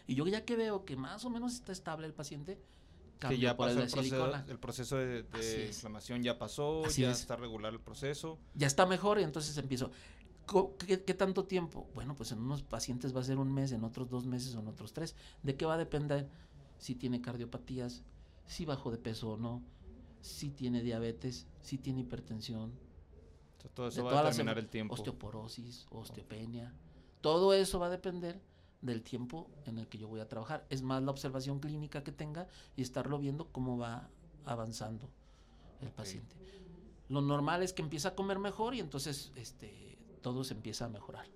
Y 0.07 0.15
yo 0.15 0.25
ya 0.29 0.45
que 0.45 0.55
veo 0.55 0.85
que 0.85 0.95
más 0.95 1.25
o 1.25 1.31
menos 1.31 1.55
está 1.55 1.73
estable 1.73 2.07
el 2.07 2.15
paciente, 2.15 2.61
Que 3.19 3.37
ya 3.37 3.57
por 3.57 3.71
el 3.71 3.75
pasó 3.75 3.81
de 3.81 3.87
el 3.87 3.91
proceso, 3.91 4.03
silicona. 4.03 4.45
el 4.49 4.59
proceso 4.61 4.97
de, 4.99 5.67
inflamación, 5.67 6.23
ya 6.23 6.39
pasó, 6.39 6.85
Así 6.85 7.03
ya 7.03 7.11
es. 7.11 7.23
está 7.23 7.35
regular 7.35 7.73
el 7.73 7.81
proceso. 7.81 8.39
ya 8.55 8.69
está 8.69 8.87
mejor 8.87 9.19
y 9.19 9.25
entonces 9.25 9.59
empiezo. 9.59 9.91
¿Qué, 10.79 11.03
qué 11.03 11.15
tanto 11.15 11.45
tiempo? 11.47 11.89
Bueno, 11.93 12.15
pues 12.15 12.31
en 12.31 12.39
unos 12.39 12.63
pacientes 12.63 13.17
va 13.17 13.21
a 13.21 13.25
ser 13.25 13.39
un 13.39 13.53
mes, 13.53 13.73
en 13.73 13.83
otros 13.83 14.09
dos 14.11 14.27
meses 14.27 14.55
o 14.55 14.61
en 14.61 14.69
otros 14.69 14.93
tres. 14.93 15.17
¿De 15.43 15.57
qué 15.57 15.67
va 15.67 15.75
a 15.75 15.79
depender? 15.79 16.29
Si 16.79 16.95
tiene 16.95 17.21
cardiopatías, 17.21 18.05
si 18.47 18.65
bajó 18.65 18.93
de 18.93 18.99
peso 18.99 19.31
o 19.33 19.37
no, 19.39 19.61
si 20.21 20.51
tiene 20.51 20.83
diabetes, 20.83 21.49
si 21.63 21.79
tiene 21.79 22.03
hipertensión, 22.03 22.73
Todo 23.73 23.87
de 23.87 23.93
eso 23.93 24.05
va 24.05 24.21
a 24.21 24.25
determinar 24.25 24.59
el 24.59 24.69
tiempo. 24.69 24.95
osteoporosis, 24.95 25.87
osteopenia. 25.91 26.73
Todo 27.21 27.55
eso 27.55 27.79
va 27.79 27.87
a 27.87 27.91
depender 27.91 28.41
del 28.83 29.03
tiempo 29.03 29.51
en 29.65 29.79
el 29.79 29.89
que 29.89 29.97
yo 29.99 30.09
voy 30.09 30.21
a 30.21 30.29
trabajar. 30.29 30.67
Es 30.69 30.83
más 30.83 31.03
la 31.03 31.11
observación 31.11 31.59
clínica 31.61 32.05
que 32.05 32.13
tenga 32.13 32.47
y 32.77 32.83
estarlo 32.83 33.19
viendo 33.19 33.49
cómo 33.51 33.79
va 33.79 34.11
avanzando 34.45 35.09
el 35.81 35.91
paciente. 35.91 36.37
Lo 37.09 37.21
normal 37.23 37.63
es 37.63 37.73
que 37.73 37.83
empieza 37.83 38.11
a 38.11 38.15
comer 38.15 38.39
mejor 38.39 38.75
y 38.75 38.81
entonces 38.81 39.33
este 39.37 39.99
todo 40.21 40.45
se 40.45 40.55
empieza 40.55 40.85
a 40.87 40.89
mejorar. 40.89 41.27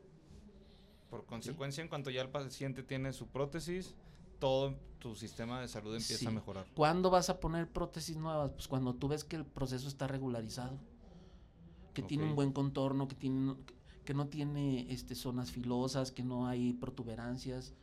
Por 1.10 1.24
consecuencia, 1.24 1.82
en 1.82 1.88
cuanto 1.88 2.10
ya 2.10 2.20
el 2.22 2.28
paciente 2.30 2.82
tiene 2.82 3.12
su 3.12 3.26
prótesis, 3.28 3.94
todo 4.38 4.76
tu 4.98 5.14
sistema 5.14 5.60
de 5.60 5.68
salud 5.68 5.92
empieza 5.94 6.18
Sí. 6.20 6.26
a 6.26 6.30
mejorar. 6.30 6.66
¿Cuándo 6.74 7.08
vas 7.10 7.30
a 7.30 7.40
poner 7.40 7.68
prótesis 7.70 8.16
nuevas? 8.16 8.50
Pues 8.52 8.68
cuando 8.68 8.94
tú 8.94 9.08
ves 9.08 9.24
que 9.24 9.36
el 9.36 9.44
proceso 9.46 9.88
está 9.88 10.06
regularizado, 10.06 10.78
que 12.02 12.06
tiene 12.08 12.24
Ok. 12.24 12.30
un 12.30 12.36
buen 12.36 12.52
contorno, 12.52 13.08
que 13.08 13.16
tiene 13.16 13.54
que 14.04 14.14
no 14.14 14.26
tiene 14.28 14.90
este 14.90 15.14
zonas 15.14 15.50
filosas, 15.50 16.12
que 16.12 16.22
no 16.22 16.46
hay 16.46 16.72
protuberancias, 16.72 17.74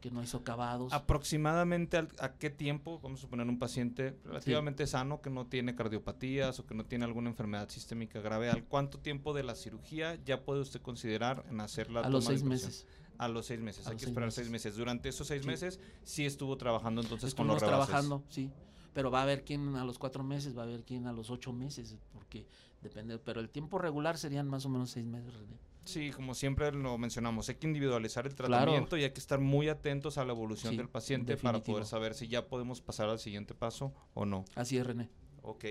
que 0.00 0.10
no 0.10 0.18
hay 0.20 0.26
socavados. 0.26 0.92
Aproximadamente 0.92 1.96
al- 1.98 2.08
a 2.18 2.32
qué 2.32 2.50
tiempo, 2.50 2.98
vamos 3.02 3.20
a 3.20 3.22
suponer 3.22 3.46
un 3.46 3.58
paciente 3.58 4.18
relativamente 4.24 4.86
sano 4.88 5.20
que 5.20 5.30
no 5.30 5.46
tiene 5.46 5.76
cardiopatías 5.76 6.58
o 6.58 6.66
que 6.66 6.74
no 6.74 6.86
tiene 6.86 7.04
alguna 7.04 7.28
enfermedad 7.30 7.68
sistémica 7.68 8.20
grave, 8.20 8.50
¿al 8.50 8.64
cuánto 8.64 8.98
tiempo 8.98 9.32
de 9.34 9.42
la 9.44 9.54
cirugía 9.54 10.18
ya 10.24 10.42
puede 10.44 10.60
usted 10.60 10.80
considerar 10.82 11.44
en 11.50 11.60
hacer 11.60 11.90
la 11.90 12.00
a 12.00 12.08
los 12.08 12.24
toma 12.24 12.32
de 12.32 12.36
seis 12.38 12.42
impresión? 12.42 12.70
meses. 12.70 12.86
A 13.18 13.28
los 13.28 13.46
seis 13.46 13.60
meses, 13.60 13.86
A 13.86 13.90
hay 13.90 13.94
los 13.94 14.00
que 14.00 14.06
seis 14.06 14.10
esperar 14.12 14.32
seis 14.32 14.48
meses. 14.50 14.64
meses. 14.72 14.76
Durante 14.78 15.08
esos 15.10 15.26
seis 15.28 15.42
Sí. 15.42 15.46
meses 15.48 15.78
sí 16.02 16.24
estuvo 16.26 16.56
trabajando 16.56 17.02
entonces 17.02 17.34
con 17.34 17.46
los 17.46 17.56
Estuvimos 17.56 17.86
rebases. 17.86 17.90
trabajando, 18.06 18.24
sí. 18.30 18.50
Pero 18.94 19.10
va 19.12 19.20
a 19.20 19.22
haber 19.22 19.44
quien 19.44 19.76
a 19.76 19.84
los 19.84 19.98
cuatro 20.00 20.24
meses, 20.24 20.56
va 20.56 20.62
a 20.62 20.64
haber 20.64 20.82
quien 20.84 21.06
a 21.06 21.12
los 21.12 21.30
ocho 21.30 21.52
meses, 21.52 21.96
porque 22.12 22.46
depende. 22.82 23.18
Pero 23.18 23.40
el 23.40 23.48
tiempo 23.50 23.78
regular 23.78 24.18
serían 24.18 24.48
más 24.48 24.64
o 24.66 24.68
menos 24.68 24.90
seis 24.90 25.06
meses, 25.06 25.32
René. 25.34 25.58
Sí, 25.84 26.10
como 26.10 26.34
siempre 26.34 26.70
lo 26.72 26.98
mencionamos, 26.98 27.48
hay 27.48 27.54
que 27.56 27.66
individualizar 27.66 28.26
el 28.26 28.34
Claro. 28.34 28.48
tratamiento 28.64 28.96
y 28.96 29.04
hay 29.04 29.10
que 29.12 29.18
estar 29.18 29.40
muy 29.40 29.68
atentos 29.68 30.18
a 30.18 30.24
la 30.24 30.32
evolución 30.32 30.72
Sí, 30.72 30.76
del 30.76 30.88
paciente 30.88 31.36
para 31.38 31.62
poder 31.62 31.86
saber 31.86 32.14
si 32.14 32.28
ya 32.28 32.46
podemos 32.46 32.80
pasar 32.82 33.08
al 33.08 33.18
siguiente 33.18 33.54
paso 33.54 33.92
o 34.14 34.24
no. 34.26 34.44
Así 34.54 34.76
es, 34.76 34.86
René. 34.86 35.08
Ok. 35.42 35.64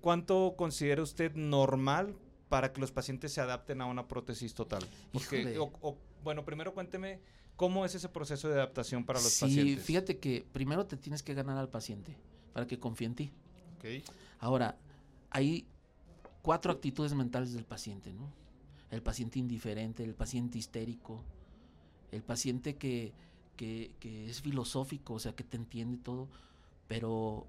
¿Cuánto 0.00 0.54
considera 0.56 1.02
usted 1.02 1.34
normal 1.34 2.14
para 2.48 2.72
que 2.72 2.80
los 2.80 2.92
pacientes 2.92 3.32
se 3.32 3.40
adapten 3.40 3.80
a 3.80 3.86
una 3.86 4.06
prótesis 4.08 4.54
total? 4.54 4.82
Porque, 5.12 5.58
o- 5.58 5.72
o- 5.80 5.98
bueno, 6.22 6.44
primero 6.44 6.72
cuénteme 6.72 7.20
cómo 7.56 7.84
es 7.84 7.94
ese 7.94 8.08
proceso 8.08 8.48
de 8.48 8.54
adaptación 8.54 9.04
para 9.04 9.20
los 9.20 9.32
sí, 9.32 9.44
pacientes. 9.44 9.84
fíjate 9.84 10.18
que 10.18 10.44
primero 10.52 10.86
te 10.86 10.96
tienes 10.96 11.22
que 11.22 11.34
ganar 11.34 11.58
al 11.58 11.68
paciente 11.68 12.16
para 12.52 12.66
que 12.66 12.78
confíe 12.78 13.06
en 13.08 13.14
ti. 13.14 13.32
Ok. 13.78 14.04
Ahora, 14.38 14.76
hay 15.30 15.66
cuatro 16.42 16.72
actitudes 16.72 17.14
mentales 17.14 17.52
del 17.54 17.64
paciente, 17.64 18.12
¿no? 18.12 18.28
El 18.90 19.02
paciente 19.02 19.38
indiferente, 19.38 20.04
el 20.04 20.14
paciente 20.14 20.58
histérico, 20.58 21.22
el 22.12 22.22
paciente 22.22 22.76
que, 22.76 23.12
que- 23.56 23.94
es 24.30 24.42
filosófico, 24.42 25.14
o 25.14 25.18
sea, 25.18 25.34
que 25.34 25.44
te 25.44 25.56
entiende 25.56 25.98
todo, 25.98 26.28
pero 26.88 27.46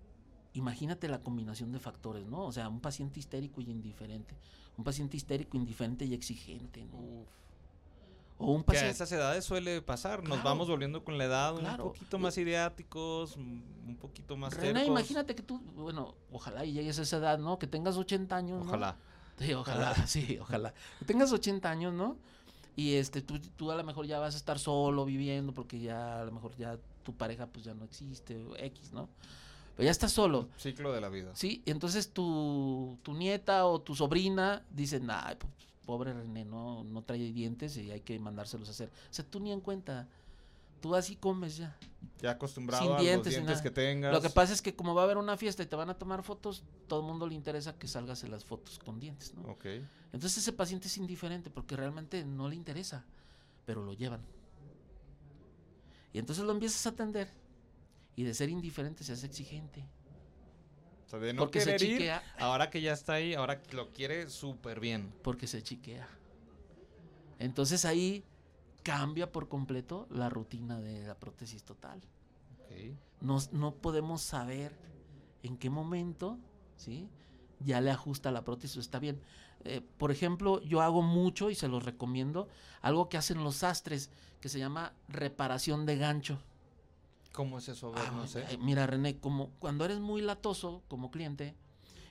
imagínate 0.53 1.07
la 1.07 1.21
combinación 1.23 1.71
de 1.71 1.79
factores, 1.79 2.25
¿no? 2.27 2.45
O 2.45 2.51
sea, 2.51 2.69
un 2.69 2.79
paciente 2.81 3.19
histérico 3.19 3.62
y 3.62 3.69
indiferente. 3.71 4.35
Un 4.77 4.83
paciente 4.83 5.17
histérico, 5.17 5.57
indiferente 5.57 6.05
y 6.05 6.13
exigente, 6.13 6.85
¿no? 6.85 6.97
Uf. 7.00 7.27
O 8.37 8.51
un 8.51 8.61
Que 8.63 8.71
a 8.71 8.73
paciente... 8.73 8.91
esas 8.91 9.11
edades 9.11 9.45
suele 9.45 9.81
pasar. 9.81 10.23
Nos 10.27 10.43
vamos 10.43 10.67
volviendo 10.67 11.03
con 11.03 11.17
la 11.17 11.25
edad 11.25 11.55
Claro. 11.55 11.85
un 11.85 11.93
poquito 11.93 12.19
más 12.19 12.37
ideáticos, 12.37 13.35
un 13.37 13.97
poquito 14.01 14.35
más 14.35 14.53
René, 14.53 14.73
tercos. 14.73 14.87
imagínate 14.87 15.35
que 15.35 15.43
tú, 15.43 15.59
bueno, 15.75 16.15
ojalá 16.31 16.65
y 16.65 16.73
llegues 16.73 16.99
a 16.99 17.03
esa 17.03 17.17
edad, 17.17 17.37
¿no? 17.39 17.59
Que 17.59 17.67
tengas 17.67 17.95
80 17.97 18.35
años, 18.35 18.59
¿no? 18.63 18.67
Ojalá. 18.69 18.97
Sí, 19.39 19.53
ojalá, 19.53 19.95
sí, 20.07 20.37
ojalá. 20.41 20.73
Que 20.99 21.05
tengas 21.05 21.31
80 21.31 21.69
años, 21.69 21.93
¿no? 21.93 22.17
Y 22.75 22.95
este, 22.95 23.21
tú, 23.21 23.39
tú 23.55 23.71
a 23.71 23.75
lo 23.75 23.83
mejor 23.83 24.05
ya 24.07 24.19
vas 24.19 24.33
a 24.33 24.37
estar 24.37 24.57
solo 24.59 25.05
viviendo 25.05 25.53
porque 25.53 25.79
ya 25.79 26.21
a 26.21 26.25
lo 26.25 26.31
mejor 26.31 26.55
ya 26.57 26.77
tu 27.03 27.13
pareja 27.15 27.45
pues 27.47 27.65
ya 27.65 27.73
no 27.73 27.83
existe, 27.85 28.43
X, 28.57 28.91
¿no? 28.93 29.09
Pero 29.75 29.85
ya 29.85 29.91
estás 29.91 30.11
solo. 30.11 30.49
Ciclo 30.57 30.91
de 30.93 31.01
la 31.01 31.09
vida. 31.09 31.31
Sí, 31.35 31.61
y 31.65 31.71
entonces 31.71 32.11
tu, 32.13 32.97
tu 33.03 33.13
nieta 33.13 33.65
o 33.65 33.79
tu 33.81 33.95
sobrina 33.95 34.63
dicen, 34.71 35.07
ay, 35.09 35.35
pues, 35.37 35.51
pobre 35.85 36.13
René, 36.13 36.45
no, 36.45 36.83
no 36.83 37.03
trae 37.03 37.31
dientes 37.31 37.77
y 37.77 37.91
hay 37.91 38.01
que 38.01 38.19
mandárselos 38.19 38.67
a 38.67 38.71
hacer. 38.71 38.89
O 38.89 39.13
sea, 39.13 39.25
tú 39.25 39.39
ni 39.39 39.51
en 39.51 39.61
cuenta. 39.61 40.07
Tú 40.81 40.95
así 40.95 41.15
comes 41.15 41.55
ya. 41.55 41.77
Ya 42.21 42.31
acostumbrado 42.31 42.83
Sin 42.83 42.91
a 42.91 42.99
dientes, 42.99 43.33
los 43.33 43.43
dientes 43.43 43.61
que 43.61 43.71
tengas. 43.71 44.11
Lo 44.11 44.21
que 44.21 44.29
pasa 44.29 44.51
es 44.51 44.61
que 44.61 44.75
como 44.75 44.93
va 44.93 45.01
a 45.01 45.05
haber 45.05 45.17
una 45.17 45.37
fiesta 45.37 45.63
y 45.63 45.65
te 45.65 45.77
van 45.77 45.89
a 45.89 45.97
tomar 45.97 46.23
fotos, 46.23 46.63
todo 46.87 46.99
el 46.99 47.05
mundo 47.05 47.25
le 47.25 47.35
interesa 47.35 47.77
que 47.77 47.87
salgas 47.87 48.23
en 48.25 48.31
las 48.31 48.43
fotos 48.43 48.79
con 48.79 48.99
dientes, 48.99 49.33
¿no? 49.33 49.43
Ok. 49.49 49.65
Entonces 50.11 50.39
ese 50.39 50.51
paciente 50.51 50.87
es 50.87 50.97
indiferente 50.97 51.49
porque 51.49 51.77
realmente 51.77 52.25
no 52.25 52.49
le 52.49 52.55
interesa, 52.55 53.05
pero 53.65 53.81
lo 53.83 53.93
llevan. 53.93 54.21
Y 56.11 56.19
entonces 56.19 56.43
lo 56.43 56.51
empiezas 56.51 56.85
a 56.85 56.89
atender 56.89 57.29
y 58.15 58.23
de 58.23 58.33
ser 58.33 58.49
indiferente 58.49 59.03
se 59.03 59.13
hace 59.13 59.25
exigente. 59.25 59.85
O 61.05 61.10
sea, 61.10 61.19
de 61.19 61.33
no 61.33 61.41
porque 61.41 61.62
se 61.62 61.72
ir, 61.74 61.79
chiquea, 61.79 62.24
ahora 62.39 62.69
que 62.69 62.81
ya 62.81 62.93
está 62.93 63.13
ahí, 63.13 63.33
ahora 63.33 63.62
lo 63.72 63.91
quiere 63.91 64.29
súper 64.29 64.79
bien. 64.79 65.13
porque 65.22 65.48
se 65.48 65.62
chiquea. 65.62 66.07
Entonces 67.39 67.86
ahí 67.86 68.24
cambia 68.83 69.31
por 69.31 69.50
completo 69.50 70.07
la 70.10 70.29
rutina 70.29 70.79
de 70.79 71.05
la 71.07 71.15
prótesis 71.15 71.63
total. 71.63 72.01
Ok. 72.63 72.95
No, 73.22 73.38
no 73.51 73.75
podemos 73.75 74.22
saber 74.22 74.75
en 75.43 75.57
qué 75.57 75.69
momento, 75.69 76.38
¿sí? 76.77 77.10
Ya 77.60 77.81
le 77.81 77.91
ajusta 77.91 78.31
la 78.31 78.43
prótesis, 78.43 78.77
está 78.77 79.00
bien. 79.00 79.22
Eh, 79.65 79.81
por 79.98 80.12
ejemplo, 80.12 80.62
yo 80.62 80.81
hago 80.81 81.01
mucho 81.01 81.50
y 81.50 81.55
se 81.55 81.67
los 81.67 81.83
recomiendo, 81.83 82.50
algo 82.81 83.07
que 83.07 83.17
hacen 83.17 83.43
los 83.43 83.57
sastres, 83.57 84.10
que 84.41 84.50
se 84.50 84.60
llama 84.60 84.93
reparación 85.07 85.86
de 85.86 85.98
gancho. 85.98 86.39
¿Cómo 87.33 87.57
es 87.57 87.67
eso? 87.67 87.91
Ver, 87.91 88.03
Ah, 88.07 88.11
no 88.15 88.27
sé. 88.27 88.41
eh, 88.49 88.57
Mira, 88.59 88.87
René, 88.87 89.17
como 89.19 89.49
cuando 89.59 89.83
eres 89.85 89.99
muy 89.99 90.21
latoso 90.21 90.83
como 90.87 91.11
cliente 91.11 91.55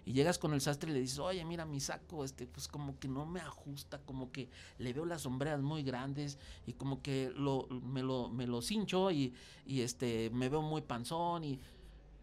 y 0.05 0.13
llegas 0.15 0.37
con 0.39 0.53
el 0.53 0.61
sastre 0.61 0.91
y 0.91 0.95
le 0.95 1.01
dices, 1.01 1.21
oye, 1.21 1.45
mira, 1.45 1.65
mi 1.65 1.79
saco, 1.81 2.25
este, 2.25 2.47
pues 2.49 2.67
como 2.67 2.99
que 2.99 3.07
no 3.07 3.25
me 3.25 3.41
ajusta, 3.41 4.01
como 4.01 4.33
que 4.33 4.51
le 4.79 4.93
veo 4.93 5.07
las 5.07 5.23
sombreras 5.23 5.63
muy 5.63 5.85
grandes 5.85 6.39
y 6.67 6.73
como 6.73 7.01
que 7.03 7.33
lo, 7.37 7.69
me 7.71 8.03
lo, 8.03 8.29
me 8.29 8.47
lo 8.49 8.61
cincho 8.63 9.13
y, 9.13 9.33
y 9.65 9.83
este, 9.83 10.29
me 10.31 10.49
veo 10.49 10.61
muy 10.61 10.83
panzón 10.83 11.45
y, 11.45 11.61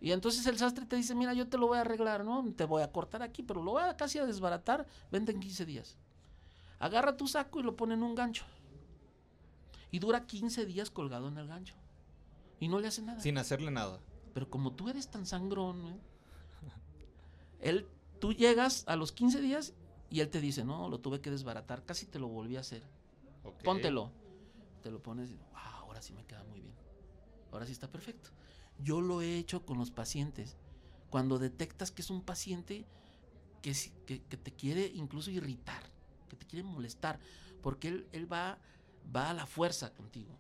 y 0.01 0.11
entonces 0.11 0.45
el 0.47 0.57
sastre 0.57 0.85
te 0.85 0.97
dice, 0.97 1.15
mira, 1.15 1.33
yo 1.33 1.47
te 1.47 1.57
lo 1.57 1.67
voy 1.67 1.77
a 1.77 1.81
arreglar, 1.81 2.25
¿no? 2.25 2.43
Te 2.53 2.65
voy 2.65 2.83
a 2.83 2.91
cortar 2.91 3.23
aquí, 3.23 3.43
pero 3.43 3.63
lo 3.63 3.71
voy 3.71 3.83
a 3.83 3.95
casi 3.95 4.19
a 4.19 4.25
desbaratar, 4.25 4.85
vente 5.09 5.31
en 5.31 5.39
15 5.39 5.65
días. 5.65 5.95
Agarra 6.79 7.15
tu 7.15 7.27
saco 7.29 7.61
y 7.61 7.63
lo 7.63 7.77
pone 7.77 7.93
en 7.93 8.03
un 8.03 8.13
gancho. 8.15 8.43
Y 9.91 9.99
dura 9.99 10.25
15 10.25 10.65
días 10.65 10.91
colgado 10.91 11.29
en 11.29 11.37
el 11.37 11.47
gancho. 11.47 11.75
Y 12.59 12.67
no 12.67 12.79
le 12.79 12.87
hace 12.87 13.01
nada. 13.01 13.19
Sin 13.19 13.37
hacerle 13.37 13.71
nada. 13.71 13.99
Pero 14.33 14.49
como 14.49 14.73
tú 14.73 14.89
eres 14.89 15.09
tan 15.09 15.25
sangrón, 15.25 15.87
¿eh? 15.87 15.99
él, 17.61 17.87
tú 18.19 18.33
llegas 18.33 18.83
a 18.87 18.95
los 18.95 19.11
15 19.11 19.41
días 19.41 19.73
y 20.09 20.21
él 20.21 20.29
te 20.29 20.41
dice, 20.41 20.63
no, 20.63 20.89
lo 20.89 20.99
tuve 20.99 21.21
que 21.21 21.31
desbaratar, 21.31 21.85
casi 21.85 22.05
te 22.05 22.19
lo 22.19 22.27
volví 22.27 22.57
a 22.57 22.61
hacer. 22.61 22.84
Póntelo. 23.63 24.12
Te 24.81 24.91
lo 24.91 25.01
pones 25.01 25.29
y, 25.29 25.36
wow, 25.36 25.81
ahora 25.81 26.01
sí 26.01 26.13
me 26.13 26.25
queda 26.25 26.43
muy 26.43 26.62
bien. 26.62 26.73
Ahora 27.51 27.65
sí 27.65 27.71
está 27.71 27.91
perfecto. 27.91 28.29
Yo 28.81 29.01
lo 29.01 29.21
he 29.21 29.38
hecho 29.38 29.65
con 29.65 29.77
los 29.77 29.91
pacientes. 29.91 30.55
Cuando 31.10 31.39
detectas 31.39 31.91
que 31.91 32.01
es 32.01 32.10
un 32.10 32.21
paciente 32.21 32.86
que, 33.62 33.73
que, 34.05 34.21
que 34.21 34.38
te 34.38 34.51
quiere 34.51 34.91
incluso 34.93 35.31
irritar, 35.31 35.84
que 36.29 36.36
te 36.36 36.45
quiere 36.45 36.63
molestar, 36.63 37.19
porque 37.62 37.89
él, 37.89 38.07
él 38.13 38.31
va, 38.31 38.57
va 39.13 39.31
a 39.31 39.34
la 39.34 39.45
fuerza 39.45 39.93
contigo. 39.93 40.38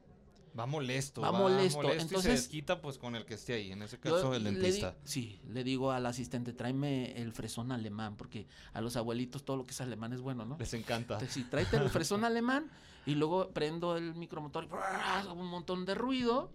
Va 0.57 0.65
molesto. 0.65 1.21
Va 1.21 1.31
molesto, 1.31 1.83
y 1.83 1.95
se 1.95 2.01
entonces- 2.01 2.31
desquita 2.31 2.81
pues 2.81 2.97
con 2.97 3.15
el 3.15 3.25
que 3.25 3.33
esté 3.35 3.53
ahí. 3.53 3.71
En 3.71 3.81
ese 3.81 3.99
caso, 3.99 4.33
el 4.33 4.43
le 4.43 4.51
dentista. 4.51 4.95
sí, 5.03 5.39
le 5.47 5.63
digo 5.63 5.91
al 5.91 6.05
asistente, 6.05 6.53
tráeme 6.53 7.13
el 7.21 7.31
fresón 7.31 7.71
alemán, 7.71 8.15
porque 8.17 8.47
a 8.73 8.81
los 8.81 8.95
abuelitos 8.95 9.43
todo 9.43 9.57
lo 9.57 9.65
que 9.65 9.71
es 9.71 9.81
alemán 9.81 10.13
es 10.13 10.21
bueno, 10.21 10.45
¿no? 10.45 10.57
Les 10.57 10.73
encanta. 10.73 11.15
Entonces, 11.15 11.33
sí, 11.33 11.43
tráete 11.49 11.77
el 11.77 11.89
fresón 11.89 12.23
alemán 12.25 12.69
y 13.05 13.15
luego 13.15 13.49
prendo 13.51 13.97
el 13.97 14.15
micromotor 14.15 14.65
y 14.65 15.27
un 15.27 15.47
montón 15.47 15.85
de 15.85 15.95
ruido, 15.95 16.51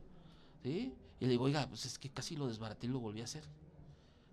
¿sí? 0.63 0.95
Y 1.21 1.25
le 1.27 1.31
digo, 1.33 1.45
oiga, 1.45 1.69
pues 1.69 1.87
es 1.87 1.99
que 1.99 2.11
casi 2.11 2.37
lo 2.37 2.47
desbaraté 2.49 2.87
y 2.87 2.91
lo 2.91 3.01
volví 3.01 3.21
a 3.21 3.25
hacer. 3.25 3.45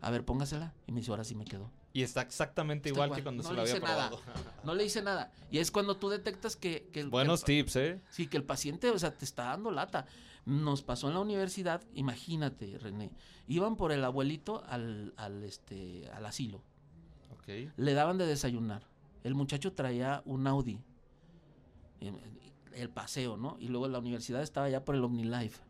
A 0.02 0.10
ver, 0.12 0.26
póngasela. 0.26 0.74
Y 0.88 0.92
me 0.92 1.00
dice, 1.00 1.12
ahora 1.12 1.24
sí 1.24 1.36
me 1.36 1.46
quedó. 1.46 1.72
Y 1.94 2.04
está 2.04 2.22
exactamente 2.22 2.90
Está 2.90 2.98
igual, 2.98 3.08
igual. 3.10 3.20
que 3.20 3.24
cuando 3.24 3.44
No 3.44 3.50
se 3.50 3.56
lo 3.56 3.62
había 3.62 3.74
hice 3.74 3.82
nada. 3.84 4.10
probado. 4.10 4.24
No 4.64 4.74
le 4.76 4.86
hice 4.86 5.02
nada. 5.02 5.32
Y 5.52 5.58
es 5.60 5.72
cuando 5.72 5.98
tú 5.98 6.10
detectas 6.10 6.56
que, 6.56 6.90
que 6.94 7.00
el, 7.02 7.10
Buenos 7.10 7.42
el- 7.42 7.46
tips, 7.46 7.76
¿eh? 7.76 8.02
Sí, 8.10 8.28
que 8.28 8.38
el 8.38 8.44
paciente, 8.44 8.90
o 8.90 8.98
sea, 9.00 9.12
te 9.16 9.26
está 9.26 9.46
dando 9.46 9.72
lata. 9.72 10.06
Nos 10.46 10.82
pasó 10.82 11.08
en 11.08 11.14
la 11.16 11.20
universidad, 11.20 11.84
imagínate, 11.94 12.78
René. 12.80 13.12
Iban 13.48 13.76
por 13.76 13.92
el 13.92 14.04
abuelito 14.04 14.64
al, 14.68 15.14
al, 15.18 15.44
este, 15.44 16.10
al 16.14 16.26
asilo. 16.26 16.64
Ok. 17.34 17.72
Le 17.78 17.94
daban 17.94 18.18
de 18.18 18.26
desayunar. 18.26 18.84
El 19.24 19.36
muchacho 19.36 19.74
traía 19.74 20.22
un 20.26 20.48
Audi. 20.48 20.80
El 22.74 22.90
paseo, 22.90 23.38
¿no? 23.38 23.58
Y 23.60 23.68
luego 23.68 23.88
la 23.88 24.00
universidad 24.00 24.42
estaba 24.42 24.70
ya 24.70 24.84
por 24.86 24.96
el 24.96 25.04
OmniLife. 25.04 25.62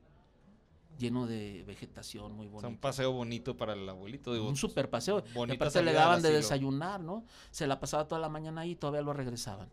Lleno 0.97 1.25
de 1.25 1.63
vegetación 1.65 2.33
muy 2.33 2.47
O 2.53 2.59
sea, 2.59 2.69
un 2.69 2.77
paseo 2.77 3.11
bonito 3.11 3.57
para 3.57 3.73
el 3.73 3.87
abuelito. 3.89 4.33
Digo, 4.33 4.47
Un 4.47 4.55
super 4.55 4.89
paseo. 4.89 5.23
Y 5.47 5.51
aparte 5.51 5.81
le 5.81 5.93
daban 5.93 6.21
de 6.21 6.27
asilo. 6.27 6.37
desayunar, 6.37 7.01
¿no? 7.01 7.25
Se 7.49 7.65
la 7.65 7.79
pasaba 7.79 8.07
toda 8.07 8.21
la 8.21 8.29
mañana 8.29 8.61
ahí 8.61 8.71
y 8.71 8.75
todavía 8.75 9.01
lo 9.01 9.13
regresaban. 9.13 9.69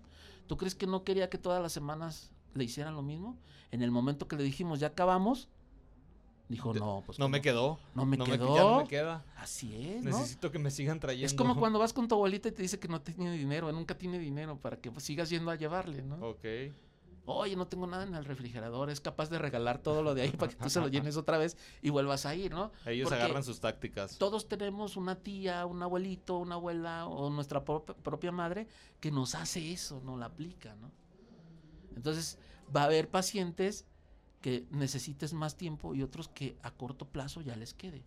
¿Tú 0.46 0.56
crees 0.56 0.74
que 0.74 0.86
no 0.86 1.04
quería 1.04 1.28
que 1.28 1.36
todas 1.36 1.60
las 1.60 1.72
semanas 1.72 2.30
le 2.54 2.64
hicieran 2.64 2.94
lo 2.94 3.02
mismo? 3.02 3.36
En 3.70 3.82
el 3.82 3.90
momento 3.90 4.26
que 4.26 4.36
le 4.36 4.42
dijimos, 4.42 4.80
ya 4.80 4.86
acabamos, 4.86 5.48
dijo, 6.48 6.72
no, 6.72 7.02
pues 7.04 7.18
No 7.18 7.28
me 7.28 7.42
quedó. 7.42 7.78
No 7.94 8.06
me 8.06 8.16
no 8.16 8.24
quedó. 8.24 8.56
ya 8.56 8.62
no 8.62 8.78
me 8.78 8.88
queda. 8.88 9.22
Así 9.36 9.74
es, 9.90 10.02
¿no? 10.04 10.16
Necesito 10.18 10.50
que 10.50 10.58
me 10.58 10.70
sigan 10.70 10.98
trayendo. 10.98 11.26
Es 11.26 11.34
como 11.34 11.56
cuando 11.56 11.78
vas 11.78 11.92
con 11.92 12.08
tu 12.08 12.14
abuelita 12.14 12.48
y 12.48 12.52
te 12.52 12.62
dice 12.62 12.78
que 12.78 12.88
no 12.88 13.02
tiene 13.02 13.32
dinero, 13.32 13.70
nunca 13.72 13.96
tiene 13.96 14.18
dinero 14.18 14.56
para 14.58 14.78
que 14.78 14.90
pues, 14.90 15.04
sigas 15.04 15.28
yendo 15.28 15.50
a 15.50 15.56
llevarle, 15.56 16.02
¿no? 16.02 16.16
Ok. 16.26 16.44
Oye, 17.30 17.56
no 17.56 17.66
tengo 17.66 17.86
nada 17.86 18.04
en 18.04 18.14
el 18.14 18.24
refrigerador, 18.24 18.88
es 18.88 19.02
capaz 19.02 19.28
de 19.28 19.38
regalar 19.38 19.82
todo 19.82 20.02
lo 20.02 20.14
de 20.14 20.22
ahí 20.22 20.30
para 20.30 20.50
que 20.50 20.56
tú 20.56 20.70
se 20.70 20.80
lo 20.80 20.88
llenes 20.88 21.18
otra 21.18 21.36
vez 21.36 21.58
y 21.82 21.90
vuelvas 21.90 22.24
a 22.24 22.34
ir, 22.34 22.52
¿no? 22.52 22.72
Ellos 22.86 23.06
Porque 23.06 23.22
agarran 23.22 23.44
sus 23.44 23.60
tácticas. 23.60 24.16
Todos 24.16 24.48
tenemos 24.48 24.96
una 24.96 25.14
tía, 25.14 25.66
un 25.66 25.82
abuelito, 25.82 26.38
una 26.38 26.54
abuela 26.54 27.06
o 27.06 27.28
nuestra 27.28 27.62
prop- 27.62 27.94
propia 27.96 28.32
madre 28.32 28.66
que 28.98 29.10
nos 29.10 29.34
hace 29.34 29.72
eso, 29.72 30.00
nos 30.00 30.18
la 30.18 30.24
aplica, 30.24 30.74
¿no? 30.76 30.90
Entonces, 31.96 32.38
va 32.74 32.82
a 32.82 32.84
haber 32.84 33.10
pacientes 33.10 33.84
que 34.40 34.64
necesites 34.70 35.34
más 35.34 35.56
tiempo 35.56 35.94
y 35.94 36.02
otros 36.02 36.28
que 36.28 36.56
a 36.62 36.70
corto 36.70 37.04
plazo 37.08 37.42
ya 37.42 37.56
les 37.56 37.74
quede. 37.74 38.04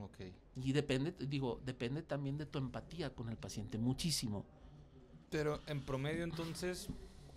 Ok. 0.00 0.32
Y 0.56 0.72
depende, 0.72 1.14
digo, 1.20 1.60
depende 1.64 2.02
también 2.02 2.36
de 2.36 2.46
tu 2.46 2.58
empatía 2.58 3.14
con 3.14 3.28
el 3.28 3.36
paciente, 3.36 3.78
muchísimo. 3.78 4.44
Pero 5.30 5.60
en 5.66 5.82
promedio, 5.82 6.24
entonces, 6.24 6.88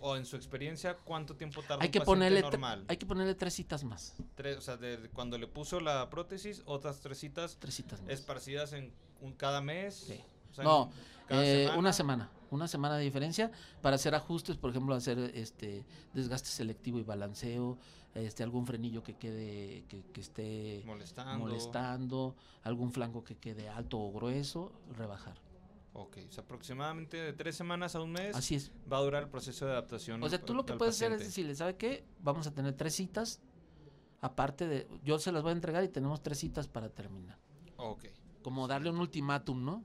o 0.02 0.16
en 0.16 0.26
su 0.26 0.36
experiencia, 0.36 0.96
¿cuánto 1.04 1.34
tiempo 1.36 1.62
tarda 1.62 1.82
Hay 1.82 1.88
un 1.88 1.92
que, 1.92 2.00
paciente 2.00 2.04
ponerle 2.04 2.40
normal? 2.42 2.84
hay 2.88 2.96
que 2.96 3.06
ponerle 3.06 3.34
tres 3.34 3.54
citas 3.54 3.84
más. 3.84 4.14
Tres, 4.34 4.58
o 4.58 4.60
sea, 4.60 4.76
de 4.76 5.08
cuando 5.14 5.38
le 5.38 5.46
puso 5.46 5.80
la 5.80 6.10
prótesis, 6.10 6.62
otras 6.66 7.00
tres 7.00 7.18
citas 7.18 7.56
Tres 7.60 7.74
citas 7.74 8.02
más. 8.02 8.10
esparcidas 8.10 8.72
en 8.74 8.92
un, 9.20 9.32
cada 9.32 9.60
mes. 9.60 9.94
Sí. 9.94 10.20
O 10.50 10.54
sea, 10.54 10.64
No, 10.64 10.90
Eh, 11.30 11.70
una 11.78 11.92
semana, 11.94 12.28
una 12.50 12.68
semana 12.68 12.96
de 12.98 13.04
diferencia 13.04 13.50
para 13.80 13.96
hacer 13.96 14.14
ajustes, 14.14 14.56
por 14.58 14.68
ejemplo, 14.70 14.94
hacer 14.94 15.18
este 15.34 15.84
desgaste 16.12 16.48
selectivo 16.50 16.98
y 16.98 17.04
balanceo, 17.04 17.78
este 18.14 18.42
algún 18.42 18.66
frenillo 18.66 19.02
que 19.02 19.14
quede 19.16 19.84
que, 19.88 20.02
que 20.12 20.20
esté 20.20 20.82
Molestando. 20.84 21.38
molestando, 21.38 22.36
algún 22.64 22.92
flanco 22.92 23.24
que 23.24 23.36
quede 23.36 23.68
alto 23.70 23.98
o 23.98 24.12
grueso, 24.12 24.72
rebajar. 24.98 25.38
Ok, 25.94 26.18
o 26.28 26.32
sea, 26.32 26.42
aproximadamente 26.44 27.18
de 27.18 27.32
tres 27.34 27.54
semanas 27.54 27.94
a 27.94 28.00
un 28.00 28.12
mes 28.12 28.34
Así 28.34 28.54
es. 28.54 28.72
va 28.90 28.96
a 28.98 29.00
durar 29.02 29.22
el 29.24 29.28
proceso 29.28 29.66
de 29.66 29.72
adaptación. 29.72 30.22
O 30.22 30.28
sea, 30.28 30.40
tú 30.40 30.54
lo 30.54 30.64
que 30.64 30.72
puedes 30.74 30.94
hacer 30.94 31.12
es 31.12 31.18
decirle, 31.20 31.54
¿sabe 31.54 31.76
qué? 31.76 32.04
Vamos 32.20 32.46
a 32.46 32.54
tener 32.54 32.72
tres 32.74 32.94
citas, 32.94 33.40
aparte 34.20 34.66
de, 34.66 34.88
yo 35.04 35.18
se 35.18 35.32
las 35.32 35.42
voy 35.42 35.50
a 35.50 35.52
entregar 35.54 35.84
y 35.84 35.88
tenemos 35.88 36.22
tres 36.22 36.38
citas 36.38 36.66
para 36.68 36.88
terminar. 36.88 37.38
Ok, 37.76 38.04
Como 38.42 38.66
darle 38.68 38.90
un 38.90 38.98
ultimátum, 38.98 39.64
¿no? 39.64 39.84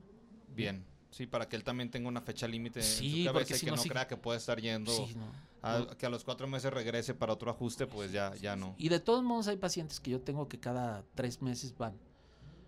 bien. 0.54 0.84
Sí, 1.10 1.26
para 1.26 1.48
que 1.48 1.56
él 1.56 1.64
también 1.64 1.90
tenga 1.90 2.06
una 2.06 2.20
fecha 2.20 2.46
límite 2.46 2.82
Sí, 2.82 3.22
en 3.22 3.28
su 3.28 3.32
porque 3.32 3.46
cabeza 3.46 3.54
y 3.54 3.58
si 3.58 3.64
que 3.64 3.70
no, 3.70 3.76
no 3.78 3.82
crea 3.82 4.06
que 4.06 4.16
puede 4.18 4.36
estar 4.38 4.60
yendo 4.60 4.92
Sí, 4.92 5.14
no. 5.14 5.24
a- 5.62 5.78
no. 5.78 5.86
que 5.96 6.04
a 6.04 6.10
los 6.10 6.22
cuatro 6.22 6.46
meses 6.46 6.70
regrese 6.70 7.14
para 7.14 7.32
otro 7.32 7.50
ajuste, 7.50 7.86
pues 7.86 8.12
ya, 8.12 8.34
ya 8.36 8.56
no. 8.56 8.74
Y 8.76 8.90
de 8.90 9.00
todos 9.00 9.24
modos 9.24 9.48
hay 9.48 9.56
pacientes 9.56 10.00
que 10.00 10.10
yo 10.10 10.20
tengo 10.20 10.48
que 10.48 10.60
cada 10.60 11.02
tres 11.14 11.40
meses 11.40 11.74
van. 11.78 11.98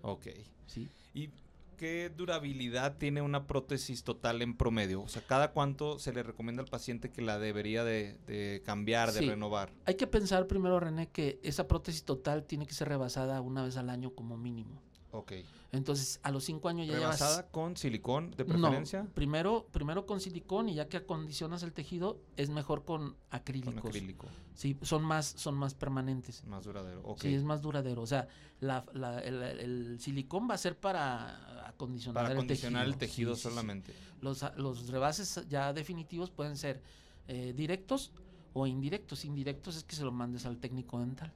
Ok. 0.00 0.28
¿sí? 0.66 0.88
¿Y 1.12 1.28
qué 1.80 2.10
durabilidad 2.14 2.98
tiene 2.98 3.22
una 3.22 3.46
prótesis 3.46 4.04
total 4.04 4.42
en 4.42 4.54
promedio? 4.54 5.00
O 5.00 5.08
sea, 5.08 5.22
¿cada 5.26 5.52
cuánto 5.52 5.98
se 5.98 6.12
le 6.12 6.22
recomienda 6.22 6.62
al 6.62 6.68
paciente 6.68 7.10
que 7.10 7.22
la 7.22 7.38
debería 7.38 7.84
de, 7.84 8.18
de 8.26 8.60
cambiar, 8.66 9.12
de 9.12 9.20
Sí. 9.20 9.26
renovar? 9.30 9.72
Hay 9.86 9.94
que 9.94 10.06
pensar 10.06 10.46
primero, 10.46 10.78
René, 10.78 11.08
que 11.08 11.40
esa 11.42 11.66
prótesis 11.66 12.04
total 12.04 12.44
tiene 12.44 12.66
que 12.66 12.74
ser 12.74 12.88
rebasada 12.88 13.40
una 13.40 13.64
vez 13.64 13.78
al 13.78 13.88
año 13.88 14.10
como 14.14 14.36
mínimo. 14.36 14.82
Ok. 15.12 15.32
Entonces, 15.72 16.20
a 16.22 16.30
los 16.30 16.44
cinco 16.44 16.68
años 16.68 16.86
ya 16.86 16.94
llevas... 16.94 17.18
¿Rebasada 17.20 17.48
con 17.50 17.76
silicón 17.76 18.30
de 18.32 18.44
No, 18.44 18.50
preferencia? 18.50 19.06
primero, 19.14 19.66
primero 19.72 20.06
con 20.06 20.20
silicón 20.20 20.68
y 20.68 20.74
ya 20.74 20.88
que 20.88 20.96
acondicionas 20.98 21.62
el 21.62 21.72
tejido, 21.72 22.20
es 22.36 22.50
mejor 22.50 22.84
con 22.84 23.10
Con 23.10 23.16
acrílicos. 23.30 23.76
acrílico. 23.84 24.26
Sí, 24.54 24.76
son 24.82 25.02
más, 25.04 25.26
son 25.26 25.54
más 25.56 25.74
permanentes. 25.74 26.44
Más 26.44 26.64
duradero. 26.64 27.00
Ok. 27.04 27.22
Sí, 27.22 27.34
es 27.34 27.42
más 27.44 27.60
duradero. 27.62 28.02
O 28.02 28.06
sea, 28.06 28.28
la- 28.60 28.84
la- 28.92 29.20
el, 29.20 29.42
el 29.42 30.00
silicón 30.00 30.48
va 30.50 30.54
a 30.54 30.58
ser 30.58 30.78
para 30.78 31.68
acondicionar, 31.68 32.14
Para 32.22 32.32
el 32.32 32.38
acondicionar 32.38 32.86
el 32.86 32.96
tejido 32.96 33.34
Sí, 33.34 33.42
sí, 33.42 33.48
sí. 33.48 33.54
solamente. 33.54 33.94
Los, 34.20 34.44
los 34.56 34.88
rebases 34.88 35.40
ya 35.48 35.72
definitivos 35.72 36.30
pueden 36.30 36.56
ser 36.56 36.82
eh, 37.28 37.52
directos 37.56 38.12
o 38.52 38.66
indirectos. 38.66 39.24
Indirectos 39.24 39.76
es 39.76 39.84
que 39.84 39.96
se 39.96 40.04
lo 40.04 40.12
mandes 40.12 40.46
al 40.46 40.58
técnico 40.58 40.98
dental. 41.00 41.32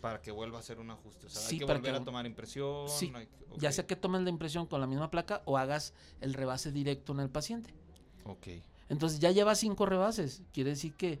Para 0.00 0.20
que 0.22 0.30
vuelva 0.30 0.58
a 0.58 0.60
hacer 0.60 0.78
un 0.78 0.90
ajuste. 0.90 1.26
O 1.26 1.28
sea, 1.30 1.40
Sí, 1.42 1.54
hay 1.54 1.58
que 1.60 1.66
para 1.66 1.78
volver 1.78 1.94
que- 1.94 2.00
a 2.00 2.04
tomar 2.04 2.26
impresión. 2.26 2.88
Sí, 2.88 3.12
hay 3.14 3.28
Ya 3.58 3.72
sea 3.72 3.86
que 3.86 3.96
tomes 3.96 4.22
la 4.22 4.30
impresión 4.30 4.66
con 4.66 4.80
la 4.80 4.86
misma 4.86 5.10
placa 5.10 5.42
o 5.44 5.56
hagas 5.58 5.92
el 6.20 6.34
rebase 6.34 6.70
directo 6.72 7.12
en 7.12 7.20
el 7.20 7.30
paciente. 7.30 7.74
Ok. 8.24 8.46
Entonces 8.88 9.18
ya 9.20 9.30
lleva 9.30 9.54
cinco 9.54 9.86
rebases. 9.86 10.42
Quiere 10.52 10.70
decir 10.70 10.94
que 10.94 11.20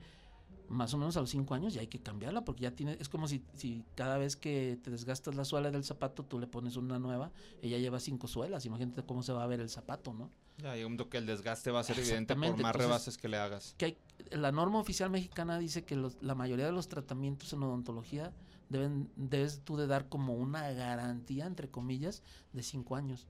más 0.68 0.92
o 0.92 0.98
menos 0.98 1.16
a 1.16 1.20
los 1.20 1.30
cinco 1.30 1.54
años 1.54 1.72
ya 1.72 1.80
hay 1.80 1.86
que 1.86 1.98
cambiarla 2.00 2.44
porque 2.44 2.62
ya 2.62 2.70
tiene, 2.72 2.96
es 3.00 3.08
como 3.08 3.26
si, 3.26 3.42
si 3.56 3.84
cada 3.94 4.18
vez 4.18 4.36
que 4.36 4.78
te 4.82 4.90
desgastas 4.90 5.34
la 5.34 5.44
suela 5.46 5.70
del 5.70 5.82
zapato 5.84 6.24
tú 6.24 6.38
le 6.38 6.46
pones 6.46 6.76
una 6.76 6.98
nueva, 6.98 7.32
ella 7.62 7.78
lleva 7.78 7.98
cinco 8.00 8.28
suelas. 8.28 8.66
Imagínate 8.66 9.02
cómo 9.02 9.22
se 9.22 9.32
va 9.32 9.44
a 9.44 9.46
ver 9.46 9.60
el 9.60 9.70
zapato, 9.70 10.12
¿no? 10.12 10.30
Ya, 10.58 10.74
momento 10.82 11.08
que 11.08 11.18
el 11.18 11.26
desgaste 11.26 11.70
va 11.70 11.80
a 11.80 11.84
ser 11.84 11.98
evidente 11.98 12.34
por 12.34 12.40
más 12.40 12.50
entonces- 12.50 12.76
rebases 12.76 13.16
que 13.16 13.28
le 13.28 13.36
hagas. 13.38 13.74
que 13.78 13.84
hay- 13.86 13.98
la 14.32 14.50
norma 14.52 14.78
oficial 14.80 15.08
mexicana 15.08 15.56
dice 15.58 15.84
que 15.84 15.94
los- 15.96 16.18
la 16.20 16.34
mayoría 16.34 16.66
de 16.66 16.72
los 16.72 16.88
tratamientos 16.88 17.52
en 17.52 17.62
odontología 17.62 18.32
deben 18.68 19.10
debes 19.16 19.60
tú 19.64 19.76
de 19.76 19.86
dar 19.86 20.08
como 20.08 20.34
una 20.34 20.70
garantía 20.72 21.46
entre 21.46 21.68
comillas 21.68 22.22
de 22.52 22.62
cinco 22.62 22.96
años. 22.96 23.26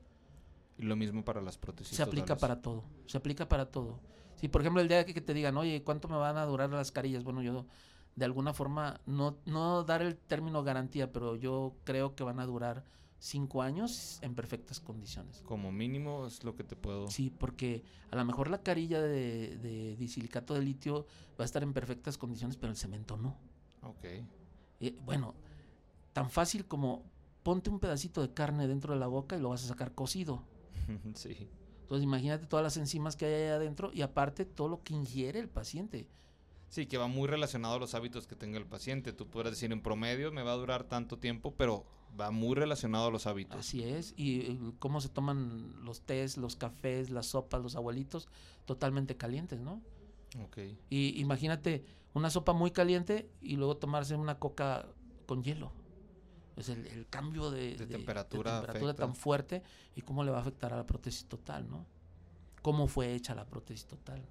Y 0.77 0.83
lo 0.83 0.97
mismo 0.97 1.25
para 1.25 1.41
las 1.41 1.59
prótesis. 1.59 1.97
se 1.97 2.03
aplica 2.03 2.35
totales. 2.35 2.41
para 2.41 2.63
todo, 2.63 2.85
se 3.07 3.19
aplica 3.19 3.49
para 3.49 3.71
todo. 3.71 4.01
Si 4.37 4.49
por 4.49 4.61
ejemplo 4.61 4.81
el 4.81 4.89
día 4.89 5.05
que, 5.05 5.15
que 5.15 5.21
te 5.21 5.35
digan, 5.35 5.57
oye, 5.57 5.83
¿cuánto 5.83 6.09
me 6.09 6.17
van 6.17 6.37
a 6.37 6.45
durar 6.45 6.71
las 6.71 6.93
carillas? 6.93 7.25
Bueno, 7.25 7.43
yo 7.43 7.67
de 8.15 8.25
alguna 8.25 8.53
forma 8.53 9.01
no 9.07 9.39
no 9.47 9.85
dar 9.85 10.03
el 10.03 10.17
término 10.17 10.63
garantía, 10.63 11.13
pero 11.13 11.37
yo 11.37 11.75
creo 11.85 12.15
que 12.15 12.25
van 12.25 12.41
a 12.41 12.47
durar 12.47 12.85
cinco 13.21 13.63
años 13.63 14.19
en 14.23 14.35
perfectas 14.35 14.81
condiciones. 14.81 15.43
Como 15.45 15.73
mínimo 15.73 16.27
es 16.27 16.45
lo 16.45 16.55
que 16.55 16.65
te 16.65 16.77
puedo. 16.77 17.11
Sí, 17.11 17.31
porque 17.31 17.83
a 18.11 18.17
lo 18.17 18.25
mejor 18.25 18.49
la 18.49 18.63
carilla 18.63 19.01
de, 19.03 19.57
de 19.59 19.97
disilicato 19.97 20.55
de 20.55 20.63
litio 20.63 21.07
va 21.39 21.43
a 21.43 21.45
estar 21.45 21.63
en 21.63 21.73
perfectas 21.73 22.17
condiciones, 22.17 22.57
pero 22.57 22.71
el 22.71 22.77
cemento 22.77 23.17
no. 23.17 23.37
Ok. 23.83 24.05
Eh, 24.81 24.97
bueno, 25.05 25.35
tan 26.13 26.31
fácil 26.31 26.67
como 26.67 27.05
ponte 27.43 27.71
un 27.71 27.81
pedacito 27.81 28.21
de 28.23 28.33
carne 28.33 28.67
dentro 28.69 28.95
de 28.95 29.01
la 29.01 29.07
boca 29.07 29.37
y 29.37 29.41
lo 29.41 29.51
vas 29.51 29.65
a 29.65 29.69
sacar 29.69 29.95
cocido. 29.95 30.43
sí. 31.15 31.49
Entonces 31.83 32.05
imagínate 32.05 32.47
todas 32.47 32.63
las 32.63 32.77
enzimas 32.77 33.17
que 33.17 33.25
hay 33.25 33.33
ahí 33.33 33.49
adentro 33.49 33.91
y 33.95 34.03
aparte 34.03 34.45
todo 34.45 34.69
lo 34.69 34.83
que 34.83 34.95
ingiere 34.95 35.41
el 35.41 35.49
paciente. 35.49 36.07
Sí, 36.69 36.85
que 36.85 36.99
va 36.99 37.07
muy 37.07 37.27
relacionado 37.27 37.77
a 37.77 37.79
los 37.79 37.95
hábitos 37.95 38.27
que 38.27 38.37
tenga 38.37 38.59
el 38.59 38.67
paciente. 38.67 39.15
Tú 39.15 39.27
puedes 39.27 39.53
decir 39.53 39.73
en 39.73 39.81
promedio 39.81 40.31
me 40.31 40.43
va 40.43 40.53
a 40.53 40.57
durar 40.57 40.85
tanto 40.85 41.19
tiempo, 41.19 41.55
pero 41.57 41.87
va 42.19 42.31
muy 42.31 42.55
relacionado 42.55 43.07
a 43.07 43.11
los 43.11 43.27
hábitos. 43.27 43.59
Así 43.59 43.83
es. 43.83 44.13
Y 44.17 44.41
eh, 44.41 44.59
cómo 44.79 45.01
se 45.01 45.09
toman 45.09 45.83
los 45.83 46.03
tés, 46.03 46.37
los 46.37 46.57
cafés, 46.57 47.09
las 47.09 47.27
sopas, 47.27 47.63
los 47.63 47.75
abuelitos, 47.75 48.29
totalmente 48.67 49.17
calientes, 49.17 49.61
¿no? 49.61 49.81
Ok. 50.45 50.59
Y 50.91 51.19
imagínate 51.21 51.85
una 52.15 52.31
sopa 52.31 52.53
muy 52.53 52.71
caliente 52.71 53.31
y 53.41 53.57
luego 53.57 53.77
tomarse 53.77 54.15
una 54.17 54.39
coca 54.39 54.87
con 55.27 55.43
hielo. 55.43 55.73
Es 56.57 56.69
el, 56.69 56.87
el 56.89 57.07
cambio 57.09 57.51
de, 57.51 57.77
De 57.77 57.87
temperatura 57.87 58.95
tan 58.95 59.15
fuerte 59.15 59.63
y 59.95 60.01
cómo 60.03 60.25
le 60.25 60.31
va 60.33 60.39
a 60.39 60.41
afectar 60.41 60.73
a 60.73 60.77
la 60.77 60.87
prótesis 60.87 61.27
total, 61.27 61.71
¿no? 61.71 61.87
Cómo 62.63 62.89
fue 62.89 63.15
hecha 63.15 63.35
la 63.35 63.45
prótesis 63.47 63.87
total. 63.87 64.25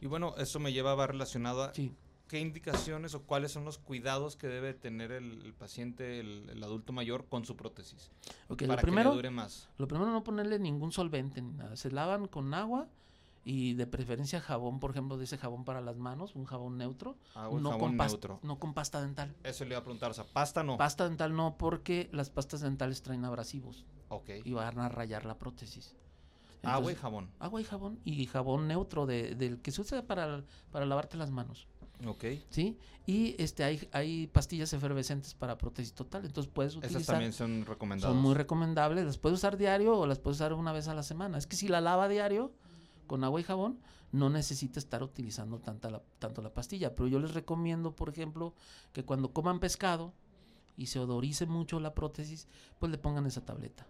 Y 0.00 0.06
bueno, 0.06 0.34
eso 0.38 0.58
me 0.60 0.72
lleva 0.72 0.94
va 0.94 1.06
relacionado 1.08 1.64
a 1.64 1.74
Sí. 1.74 1.92
qué 2.28 2.40
indicaciones 2.40 3.14
o 3.14 3.22
cuáles 3.24 3.52
son 3.52 3.64
los 3.66 3.76
cuidados 3.78 4.36
que 4.36 4.46
debe 4.46 4.72
tener 4.72 5.12
el, 5.12 5.42
el 5.44 5.52
paciente, 5.52 6.20
el, 6.20 6.48
el 6.48 6.62
adulto 6.64 6.94
mayor, 6.94 7.26
con 7.26 7.44
su 7.44 7.56
prótesis. 7.56 8.10
Lo 8.48 8.56
para 8.56 8.80
primero, 8.80 9.10
que 9.10 9.16
le 9.16 9.22
dure 9.22 9.30
más. 9.30 9.68
Lo 9.76 9.86
primero 9.88 10.10
no 10.10 10.24
ponerle 10.24 10.58
ningún 10.58 10.92
solvente 10.92 11.42
ni 11.42 11.52
nada. 11.52 11.76
Se 11.76 11.90
lavan 11.90 12.28
con 12.28 12.54
agua 12.54 12.88
y 13.50 13.72
de 13.72 13.86
preferencia 13.86 14.40
jabón, 14.42 14.78
por 14.78 14.90
ejemplo, 14.90 15.16
de 15.16 15.24
ese 15.24 15.38
jabón 15.38 15.64
para 15.64 15.80
las 15.80 15.96
manos, 15.96 16.34
un 16.34 16.44
jabón 16.44 16.76
neutro. 16.76 17.16
Agua, 17.34 17.58
no, 17.60 17.70
Ah, 17.70 17.72
jabón 17.72 17.96
con 17.96 18.06
neutro. 18.06 18.40
no 18.42 18.58
con 18.58 18.74
pasta 18.74 19.00
dental. 19.00 19.34
Eso 19.42 19.64
le 19.64 19.70
iba 19.70 19.78
a 19.78 19.82
preguntar, 19.82 20.10
o 20.10 20.14
sea, 20.14 20.24
pasta 20.24 20.62
no. 20.62 20.76
Pasta 20.76 21.08
dental 21.08 21.34
no, 21.34 21.56
porque 21.56 22.10
las 22.12 22.28
pastas 22.28 22.60
dentales 22.60 23.00
traen 23.02 23.24
abrasivos 23.24 23.86
ok. 24.10 24.28
y 24.44 24.52
van 24.52 24.78
a 24.80 24.90
rayar 24.90 25.24
la 25.24 25.38
prótesis. 25.38 25.94
Agua 26.62 26.92
y 26.92 26.94
jabón. 26.96 27.30
agua 27.38 27.60
y 27.60 27.64
jabón 27.64 28.00
y 28.04 28.26
jabón 28.26 28.68
neutro 28.68 29.06
de- 29.06 29.34
del 29.36 29.60
que 29.62 29.70
se 29.70 29.80
usa 29.80 30.02
para, 30.06 30.42
para 30.72 30.84
lavarte 30.86 31.16
las 31.16 31.30
manos. 31.30 31.68
Ok. 32.06 32.24
¿Sí? 32.50 32.76
Y 33.06 33.34
este 33.42 33.64
hay, 33.64 33.88
hay 33.92 34.26
pastillas 34.26 34.72
efervescentes 34.72 35.34
para 35.34 35.56
prótesis 35.56 35.94
total. 35.94 36.24
Entonces 36.26 36.52
puedes 36.52 36.72
Esas 36.74 36.84
utilizar. 36.90 37.14
también 37.14 37.32
son 37.32 37.64
recomendadas. 37.64 38.12
Son 38.14 38.22
muy 38.22 38.34
recomendables. 38.34 39.04
Las 39.06 39.18
puedes 39.18 39.38
usar 39.38 39.56
diario 39.56 39.96
o 39.98 40.06
las 40.06 40.18
puedes 40.18 40.36
usar 40.36 40.52
una 40.52 40.72
vez 40.72 40.86
a 40.88 40.94
la 40.94 41.02
semana. 41.02 41.38
Es 41.38 41.46
que 41.46 41.56
si 41.56 41.66
la 41.68 41.80
lava 41.80 42.08
diario 42.08 42.52
con 43.08 43.24
agua 43.24 43.40
y 43.40 43.44
jabón, 43.44 43.80
no 44.12 44.30
necesita 44.30 44.78
estar 44.78 45.02
utilizando 45.02 45.58
tanta 45.58 45.90
la- 45.90 46.02
tanto 46.20 46.40
la 46.42 46.54
pastilla. 46.54 46.94
Pero 46.94 47.08
yo 47.08 47.18
les 47.18 47.34
recomiendo, 47.34 47.90
por 47.96 48.08
ejemplo, 48.08 48.54
que 48.92 49.04
cuando 49.04 49.32
coman 49.32 49.58
pescado 49.58 50.12
y 50.76 50.86
se 50.86 51.00
odorice 51.00 51.46
mucho 51.46 51.80
la 51.80 51.92
prótesis, 51.94 52.46
pues 52.78 52.92
le 52.92 52.98
pongan 52.98 53.26
esa 53.26 53.40
tableta. 53.44 53.84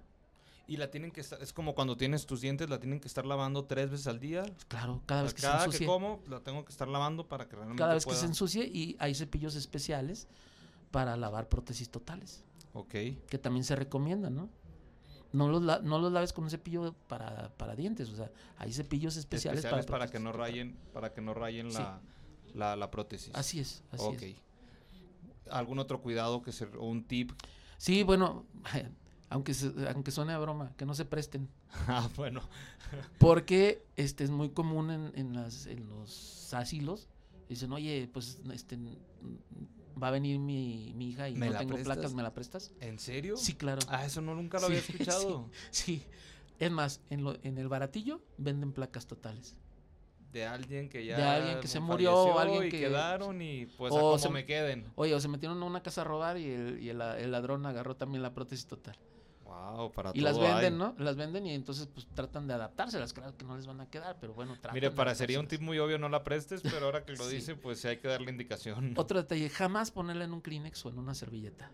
Y 0.66 0.76
la 0.76 0.90
tienen 0.90 1.10
que 1.10 1.20
estar, 1.22 1.42
es 1.42 1.52
como 1.54 1.74
cuando 1.74 1.96
tienes 1.96 2.26
tus 2.26 2.40
dientes, 2.42 2.68
la 2.68 2.78
tienen 2.78 3.00
que 3.00 3.08
estar 3.08 3.24
lavando 3.24 3.64
tres 3.64 3.90
veces 3.90 4.06
al 4.06 4.20
día. 4.20 4.42
Pues 4.42 4.64
claro, 4.66 5.02
cada 5.06 5.22
vez 5.22 5.32
que 5.34 5.40
Cada 5.42 5.58
se 5.58 5.64
que 5.64 5.66
ensucie. 5.68 5.86
como, 5.86 6.20
la 6.28 6.40
tengo 6.40 6.64
que 6.64 6.72
estar 6.72 6.88
lavando 6.88 7.26
para 7.26 7.48
que 7.48 7.56
realmente 7.56 7.78
cada 7.80 7.94
vez 7.94 8.04
que 8.06 8.14
se 8.14 8.26
ensucie 8.26 8.64
y 8.66 8.96
hay 8.98 9.14
cepillos 9.14 9.54
especiales 9.54 10.26
para 10.90 11.16
lavar 11.16 11.48
prótesis 11.48 11.88
totales, 11.90 12.44
Ok. 12.74 12.90
que 13.28 13.38
también 13.40 13.64
se 13.64 13.76
recomiendan, 13.76 14.34
¿no? 14.36 14.48
No 15.32 15.48
los, 15.48 15.62
la- 15.62 15.80
no 15.80 15.98
los 15.98 16.10
laves 16.12 16.32
con 16.32 16.44
un 16.44 16.50
cepillo 16.50 16.94
para, 17.06 17.50
para 17.56 17.74
dientes, 17.76 18.08
o 18.10 18.16
sea, 18.16 18.30
hay 18.56 18.72
cepillos 18.72 19.16
especiales, 19.16 19.58
Especiales 19.58 19.84
para, 19.86 19.98
prótesis 19.98 20.10
que 20.10 20.18
no 20.18 20.32
rayen, 20.32 20.76
para 20.92 21.12
que 21.12 21.20
no 21.20 21.34
rayen 21.34 21.70
Sí. 21.70 21.78
la, 21.78 22.00
la, 22.54 22.76
la 22.76 22.90
prótesis. 22.90 23.30
Así 23.34 23.60
es, 23.60 23.82
así 23.90 24.04
ok. 24.04 24.22
es. 24.22 24.36
¿Algún 25.50 25.78
otro 25.78 26.00
cuidado 26.00 26.42
que 26.42 26.52
se, 26.52 26.64
o 26.64 26.84
un 26.86 27.04
tip? 27.04 27.32
Sí, 27.76 28.02
bueno, 28.04 28.46
aunque, 29.30 29.52
se- 29.54 29.72
aunque 29.94 30.10
suene 30.10 30.32
a 30.32 30.38
broma, 30.38 30.72
que 30.76 30.86
no 30.86 30.94
se 30.94 31.04
presten. 31.04 31.48
ah, 31.88 32.08
bueno. 32.16 32.40
Porque 33.18 33.84
este 33.96 34.24
es 34.24 34.30
muy 34.30 34.50
común 34.50 34.90
en, 34.90 35.12
en, 35.14 35.34
las, 35.34 35.66
en 35.66 35.88
los 35.90 36.52
asilos. 36.54 37.06
Dicen, 37.50 37.72
oye, 37.72 38.08
pues 38.12 38.40
este 38.52 38.78
va 40.02 40.08
a 40.08 40.10
venir 40.12 40.38
mi, 40.38 40.92
mi 40.94 41.10
hija 41.10 41.28
y 41.28 41.34
¿Me 41.34 41.50
no 41.50 41.58
tengo 41.58 41.74
prestas? 41.74 41.96
placas, 41.96 42.14
¿me 42.14 42.22
la 42.22 42.32
prestas? 42.34 42.72
¿En 42.80 42.98
serio? 42.98 43.36
Sí, 43.36 43.54
claro. 43.54 43.80
Ah, 43.88 44.04
eso 44.06 44.20
no 44.20 44.34
nunca 44.34 44.58
lo 44.60 44.66
Sí, 44.68 44.72
había 44.74 44.78
escuchado. 44.88 45.50
Sí. 45.70 46.02
Es 46.58 46.70
más, 46.70 47.00
en, 47.10 47.22
lo, 47.24 47.36
en 47.44 47.58
el 47.58 47.68
baratillo 47.68 48.20
venden 48.36 48.72
placas 48.72 49.06
totales. 49.06 49.56
De 50.32 50.44
alguien 50.44 50.88
que 50.90 51.06
ya 51.06 51.16
De 51.16 51.22
alguien 51.22 51.60
que 51.60 51.68
se 51.68 51.80
murió, 51.80 52.14
o 52.14 52.38
alguien 52.38 52.64
y 52.66 52.70
que- 52.70 52.80
quedaron 52.80 53.40
y 53.40 53.64
pues 53.66 53.92
o 53.92 53.96
a 53.96 54.00
como 54.00 54.18
se- 54.18 54.28
me 54.30 54.44
queden. 54.44 54.84
Oye, 54.94 55.14
o 55.14 55.20
se 55.20 55.28
metieron 55.28 55.62
a 55.62 55.64
una 55.64 55.82
casa 55.82 56.02
a 56.02 56.04
robar 56.04 56.36
y 56.36 56.50
el, 56.50 56.82
y 56.82 56.90
el, 56.90 57.00
el 57.00 57.30
ladrón 57.32 57.64
agarró 57.64 57.96
también 57.96 58.22
la 58.22 58.34
prótesis 58.34 58.66
total. 58.66 58.96
Wow, 59.76 59.92
para 59.92 60.10
Y 60.14 60.20
las 60.20 60.36
hay. 60.36 60.42
venden, 60.54 60.78
¿no? 60.78 60.94
Las 60.98 61.16
venden 61.16 61.46
y 61.46 61.52
entonces 61.54 61.86
pues 61.86 62.06
tratan 62.14 62.46
de 62.46 62.54
adaptárselas. 62.54 63.12
Claro 63.12 63.36
que 63.36 63.44
no 63.44 63.56
les 63.56 63.66
van 63.66 63.80
a 63.80 63.86
quedar, 63.90 64.16
pero 64.20 64.34
bueno, 64.34 64.52
tratan 64.54 64.74
Mire, 64.74 64.90
de 64.90 64.96
parecería 64.96 65.40
un 65.40 65.48
tip 65.48 65.60
muy 65.60 65.78
obvio, 65.78 65.98
no 65.98 66.08
la 66.08 66.22
prestes, 66.24 66.62
pero 66.62 66.86
ahora 66.86 67.04
que 67.04 67.12
lo 67.12 67.24
Sí. 67.28 67.36
dice, 67.36 67.54
pues 67.56 67.80
sí 67.80 67.88
hay 67.88 67.98
que 67.98 68.08
darle 68.08 68.30
indicación. 68.30 68.94
Otro 68.96 69.18
detalle, 69.20 69.48
jamás 69.50 69.90
ponerla 69.90 70.24
en 70.24 70.32
un 70.32 70.40
Kleenex 70.40 70.84
o 70.86 70.90
en 70.90 70.98
una 70.98 71.14
servilleta. 71.14 71.70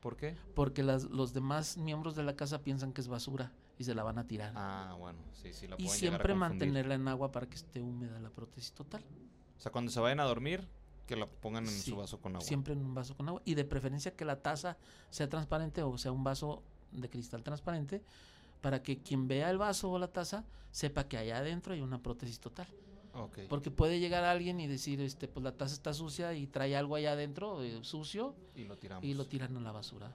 ¿Por 0.00 0.16
qué? 0.16 0.36
Porque 0.54 0.82
las, 0.82 1.04
los 1.04 1.32
demás 1.32 1.76
miembros 1.76 2.14
de 2.14 2.22
la 2.22 2.36
casa 2.36 2.62
piensan 2.62 2.92
que 2.92 3.00
es 3.00 3.08
basura 3.08 3.52
y 3.78 3.84
se 3.84 3.94
la 3.94 4.02
van 4.04 4.18
a 4.18 4.26
tirar. 4.26 4.52
Ah, 4.54 4.94
bueno, 4.98 5.18
sí, 5.32 5.52
sí 5.52 5.66
la 5.66 5.74
y 5.78 5.84
pueden 5.84 6.00
llegar 6.00 6.20
a 6.20 6.22
siempre 6.22 6.34
mantenerla 6.34 6.94
en 6.94 7.08
agua 7.08 7.32
para 7.32 7.46
que 7.48 7.56
esté 7.56 7.80
húmeda 7.80 8.20
la 8.20 8.30
prótesis 8.30 8.72
total. 8.72 9.02
O 9.56 9.60
sea, 9.60 9.72
cuando 9.72 9.90
se 9.90 9.98
vayan 9.98 10.20
a 10.20 10.24
dormir, 10.24 10.68
que 11.06 11.16
la 11.16 11.26
pongan 11.26 11.64
en 11.64 11.70
Sí, 11.70 11.90
su 11.90 11.96
vaso 11.96 12.20
con 12.20 12.36
agua. 12.36 12.46
Siempre 12.46 12.74
en 12.74 12.80
un 12.84 12.94
vaso 12.94 13.16
con 13.16 13.28
agua. 13.28 13.40
Y 13.44 13.54
de 13.54 13.64
preferencia 13.64 14.14
que 14.14 14.24
la 14.24 14.42
taza 14.42 14.76
sea 15.10 15.28
transparente 15.28 15.82
o 15.82 15.96
sea 15.98 16.12
un 16.12 16.22
vaso 16.24 16.62
de 16.92 17.08
cristal 17.10 17.42
transparente 17.42 18.02
para 18.60 18.82
que 18.82 18.98
quien 18.98 19.28
vea 19.28 19.50
el 19.50 19.58
vaso 19.58 19.90
o 19.90 19.98
la 19.98 20.08
taza 20.08 20.44
sepa 20.70 21.08
que 21.08 21.16
allá 21.18 21.38
adentro 21.38 21.74
hay 21.74 21.80
una 21.80 22.02
prótesis 22.02 22.38
total. 22.40 22.66
Porque 23.48 23.70
puede 23.70 23.98
llegar 23.98 24.24
alguien 24.24 24.60
y 24.60 24.66
decir, 24.66 25.00
este, 25.00 25.26
pues 25.26 25.42
la 25.42 25.52
taza 25.52 25.72
está 25.72 25.94
sucia 25.94 26.34
y 26.34 26.46
trae 26.46 26.76
algo 26.76 26.96
allá 26.96 27.12
adentro 27.12 27.62
eh, 27.62 27.78
sucio 27.82 28.34
Y 28.54 28.64
lo 28.64 28.76
tiramos. 28.76 29.04
y 29.04 29.14
lo 29.14 29.24
tiran 29.26 29.56
a 29.56 29.60
la 29.60 29.72
basura. 29.72 30.12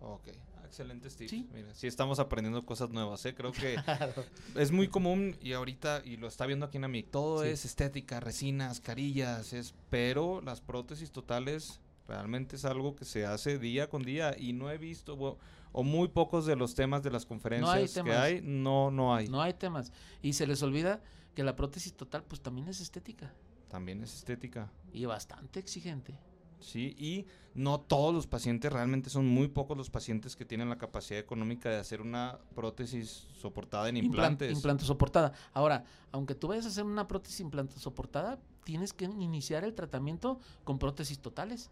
Ok. 0.00 0.28
excelente 0.66 1.08
tips. 1.08 1.30
Sí. 1.30 1.48
Mira, 1.54 1.72
sí 1.74 1.86
estamos 1.86 2.18
aprendiendo 2.18 2.62
cosas 2.66 2.90
nuevas, 2.90 3.24
¿eh? 3.24 3.34
Creo 3.34 3.52
que 3.52 3.76
es 4.56 4.72
muy 4.72 4.88
común 4.88 5.36
y 5.40 5.52
ahorita, 5.54 6.02
y 6.04 6.18
lo 6.18 6.26
está 6.28 6.44
viendo 6.44 6.66
aquí 6.66 6.76
en 6.76 6.84
Amic, 6.84 7.10
todo 7.10 7.42
Sí. 7.44 7.48
es 7.48 7.64
estética, 7.64 8.20
resinas, 8.20 8.80
carillas, 8.80 9.54
es, 9.54 9.72
pero 9.88 10.42
las 10.42 10.60
prótesis 10.60 11.12
totales 11.12 11.80
realmente 12.06 12.56
es 12.56 12.66
algo 12.66 12.94
que 12.94 13.06
se 13.06 13.24
hace 13.24 13.58
día 13.58 13.88
con 13.88 14.02
día 14.02 14.36
y 14.38 14.52
no 14.52 14.70
he 14.70 14.76
visto, 14.76 15.38
o 15.76 15.82
muy 15.82 16.08
pocos 16.08 16.46
de 16.46 16.54
los 16.56 16.74
temas 16.74 17.02
de 17.02 17.10
las 17.10 17.26
conferencias 17.26 17.90
que 17.92 18.02
temas. 18.02 18.16
hay, 18.16 18.40
no, 18.42 18.90
no 18.92 19.14
hay. 19.14 19.28
No 19.28 19.42
hay 19.42 19.52
temas. 19.54 19.92
Y 20.22 20.32
se 20.32 20.46
les 20.46 20.62
olvida 20.62 21.02
que 21.34 21.42
la 21.42 21.56
prótesis 21.56 21.92
total 21.94 22.22
pues 22.24 22.40
también 22.40 22.68
es 22.68 22.80
estética 22.80 23.34
También 23.68 24.02
es 24.02 24.14
estética. 24.14 24.70
y 24.92 25.04
bastante 25.04 25.58
exigente. 25.60 26.16
Sí, 26.60 26.94
y 26.96 27.26
no 27.54 27.78
todos 27.80 28.14
los 28.14 28.26
pacientes, 28.26 28.72
realmente 28.72 29.10
son 29.10 29.26
muy 29.26 29.48
pocos 29.48 29.76
los 29.76 29.90
pacientes 29.90 30.34
que 30.34 30.46
tienen 30.46 30.70
la 30.70 30.78
capacidad 30.78 31.18
económica 31.20 31.68
de 31.68 31.76
hacer 31.76 32.00
una 32.00 32.38
prótesis 32.54 33.26
soportada 33.34 33.88
en 33.90 33.96
Implan- 33.96 34.04
implantes. 34.06 34.52
Implante 34.52 34.84
soportada. 34.84 35.32
Ahora, 35.52 35.84
aunque 36.12 36.34
tú 36.34 36.48
vayas 36.48 36.64
a 36.64 36.68
hacer 36.68 36.84
una 36.84 37.06
prótesis 37.06 37.40
implante 37.40 37.78
soportada, 37.78 38.38
tienes 38.64 38.94
que 38.94 39.04
iniciar 39.04 39.62
el 39.64 39.74
tratamiento 39.74 40.38
con 40.62 40.78
prótesis 40.78 41.18
totales. 41.18 41.70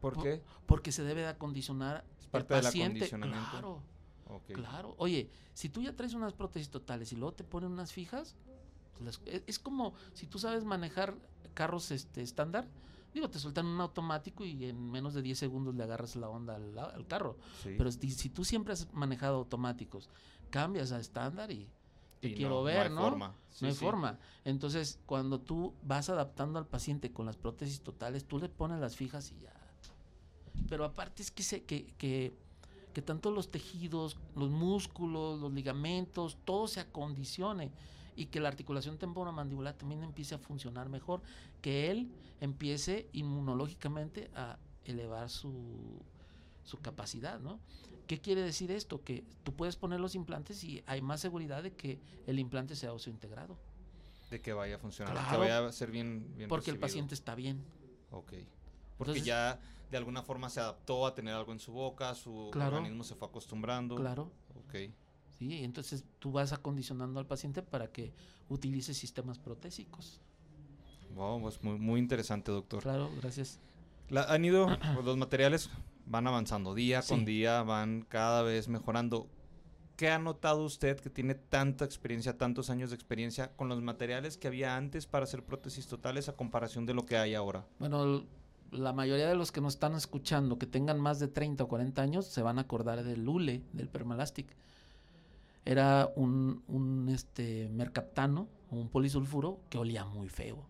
¿Por 0.00 0.14
Po- 0.14 0.22
qué? 0.22 0.42
Porque 0.66 0.90
se 0.90 1.04
debe 1.04 1.20
de 1.20 1.28
acondicionar 1.28 2.04
parte 2.32 2.54
del 2.54 2.66
acondicionamiento. 2.66 3.50
Claro, 3.50 3.82
Ok. 4.28 4.52
claro. 4.52 4.94
Oye, 4.98 5.30
si 5.54 5.68
tú 5.68 5.82
ya 5.82 5.94
traes 5.94 6.14
unas 6.14 6.32
prótesis 6.32 6.70
totales 6.70 7.12
y 7.12 7.16
luego 7.16 7.34
te 7.34 7.44
ponen 7.44 7.70
unas 7.70 7.92
fijas, 7.92 8.34
pues 8.94 9.04
las- 9.04 9.20
es, 9.26 9.42
es 9.46 9.58
como 9.58 9.94
si 10.14 10.26
tú 10.26 10.38
sabes 10.38 10.64
manejar 10.64 11.14
carros 11.54 11.90
este 11.90 12.22
estándar. 12.22 12.66
Digo, 13.14 13.28
te 13.28 13.38
sueltan 13.38 13.66
un 13.66 13.78
automático 13.80 14.42
y 14.44 14.64
en 14.64 14.90
menos 14.90 15.12
de 15.12 15.20
10 15.20 15.38
segundos 15.38 15.74
le 15.74 15.82
agarras 15.82 16.16
la 16.16 16.30
onda 16.30 16.56
al, 16.56 16.78
al 16.78 17.06
carro. 17.06 17.36
Sí. 17.62 17.74
Pero 17.76 17.92
si, 17.92 18.10
si 18.10 18.30
tú 18.30 18.42
siempre 18.44 18.72
has 18.72 18.90
manejado 18.94 19.36
automáticos, 19.36 20.08
cambias 20.50 20.92
a 20.92 20.98
estándar 20.98 21.50
y 21.52 21.68
te 22.20 22.28
Y 22.28 22.34
quiero 22.34 22.56
no, 22.56 22.62
ver, 22.62 22.90
no 22.90 22.96
¿no? 22.96 23.04
hay 23.04 23.10
forma. 23.10 23.34
Sí, 23.50 23.64
no 23.64 23.68
hay 23.68 23.74
sí. 23.74 23.80
forma. 23.84 24.18
Entonces, 24.44 24.98
cuando 25.04 25.40
tú 25.40 25.74
vas 25.82 26.08
adaptando 26.08 26.58
al 26.58 26.66
paciente 26.66 27.12
con 27.12 27.26
las 27.26 27.36
prótesis 27.36 27.82
totales, 27.82 28.24
tú 28.26 28.38
le 28.38 28.48
pones 28.48 28.80
las 28.80 28.96
fijas 28.96 29.30
y 29.32 29.40
ya. 29.40 29.52
Pero 30.72 30.86
aparte 30.86 31.20
es 31.22 31.30
que, 31.30 31.42
se, 31.42 31.64
que, 31.64 31.84
que, 31.98 32.32
que 32.94 33.02
tanto 33.02 33.30
los 33.30 33.50
tejidos, 33.50 34.16
los 34.34 34.48
músculos, 34.48 35.38
los 35.38 35.52
ligamentos, 35.52 36.38
todo 36.46 36.66
se 36.66 36.80
acondicione 36.80 37.70
y 38.16 38.24
que 38.24 38.40
la 38.40 38.48
articulación 38.48 38.96
temporomandibular 38.96 39.74
también 39.74 40.02
empiece 40.02 40.34
a 40.34 40.38
funcionar 40.38 40.88
mejor, 40.88 41.20
que 41.60 41.90
él 41.90 42.10
empiece 42.40 43.06
inmunológicamente 43.12 44.30
a 44.34 44.56
elevar 44.86 45.28
su, 45.28 45.52
su 46.64 46.78
capacidad, 46.78 47.38
¿no? 47.38 47.60
¿Qué 48.06 48.18
quiere 48.18 48.40
decir 48.40 48.70
esto? 48.70 49.04
Que 49.04 49.24
tú 49.44 49.52
puedes 49.52 49.76
poner 49.76 50.00
los 50.00 50.14
implantes 50.14 50.64
y 50.64 50.82
hay 50.86 51.02
más 51.02 51.20
seguridad 51.20 51.62
de 51.62 51.74
que 51.74 52.00
el 52.26 52.38
implante 52.38 52.76
sea 52.76 52.92
integrado 53.08 53.58
De 54.30 54.40
que 54.40 54.54
vaya 54.54 54.76
a 54.76 54.78
funcionar, 54.78 55.12
Claro. 55.12 55.30
que 55.32 55.36
vaya 55.36 55.66
a 55.66 55.72
ser 55.72 55.90
bien, 55.90 56.32
bien 56.34 56.48
porque 56.48 56.70
el 56.70 56.78
paciente 56.78 57.12
está 57.14 57.34
bien. 57.34 57.62
Ok. 58.10 58.32
Porque 59.04 59.18
Entonces- 59.18 59.26
ya 59.26 59.60
de 59.90 59.96
alguna 59.98 60.22
forma 60.22 60.48
se 60.50 60.60
adaptó 60.60 61.06
a 61.06 61.14
tener 61.14 61.34
algo 61.34 61.52
en 61.52 61.58
su 61.58 61.72
boca, 61.72 62.14
su 62.14 62.48
Claro. 62.52 62.76
organismo 62.76 63.04
se 63.04 63.14
fue 63.14 63.28
acostumbrando. 63.28 63.96
Claro. 63.96 64.30
Ok. 64.66 64.74
¿sí? 65.38 65.64
Entonces 65.64 66.04
tú 66.20 66.30
vas 66.32 66.52
acondicionando 66.52 67.18
al 67.18 67.26
paciente 67.26 67.62
para 67.62 67.88
que 67.90 68.12
utilice 68.48 68.94
sistemas 68.94 69.38
protésicos. 69.38 70.20
Wow, 71.14 71.40
pues 71.42 71.62
muy, 71.62 71.78
muy 71.78 72.00
interesante, 72.00 72.50
doctor. 72.52 72.82
Claro, 72.82 73.10
gracias. 73.20 73.58
La- 74.08 74.24
han 74.24 74.44
ido, 74.44 74.66
pues, 74.94 75.04
los 75.04 75.16
materiales 75.16 75.68
van 76.06 76.26
avanzando 76.26 76.74
día 76.74 77.02
con 77.02 77.20
Sí. 77.20 77.24
día, 77.26 77.62
van 77.62 78.02
cada 78.08 78.42
vez 78.42 78.68
mejorando. 78.68 79.28
¿Qué 79.96 80.08
ha 80.10 80.18
notado 80.18 80.64
usted 80.64 80.98
que 81.00 81.10
tiene 81.10 81.34
tanta 81.34 81.84
experiencia, 81.84 82.36
tantos 82.38 82.70
años 82.70 82.90
de 82.90 82.96
experiencia 82.96 83.54
con 83.56 83.68
los 83.68 83.80
materiales 83.82 84.36
que 84.38 84.48
había 84.48 84.76
antes 84.76 85.06
para 85.06 85.24
hacer 85.24 85.44
prótesis 85.44 85.86
totales 85.86 86.28
a 86.28 86.32
comparación 86.36 86.86
de 86.86 86.94
lo 86.94 87.04
que 87.04 87.16
hay 87.18 87.34
ahora? 87.34 87.66
Bueno, 87.78 88.24
la 88.72 88.92
mayoría 88.92 89.28
de 89.28 89.34
los 89.34 89.52
que 89.52 89.60
nos 89.60 89.74
están 89.74 89.94
escuchando, 89.94 90.58
que 90.58 90.66
tengan 90.66 90.98
más 90.98 91.18
de 91.18 91.28
30 91.28 91.64
o 91.64 91.68
40 91.68 92.02
años, 92.02 92.26
se 92.26 92.42
van 92.42 92.58
a 92.58 92.62
acordar 92.62 93.04
del 93.04 93.24
Lule, 93.24 93.62
del 93.72 93.88
Permalastic. 93.88 94.56
Era 95.64 96.10
un, 96.16 96.62
un 96.66 97.08
este, 97.08 97.68
mercaptano, 97.68 98.48
un 98.70 98.88
polisulfuro, 98.88 99.60
que 99.68 99.78
olía 99.78 100.04
muy 100.04 100.28
feo. 100.28 100.66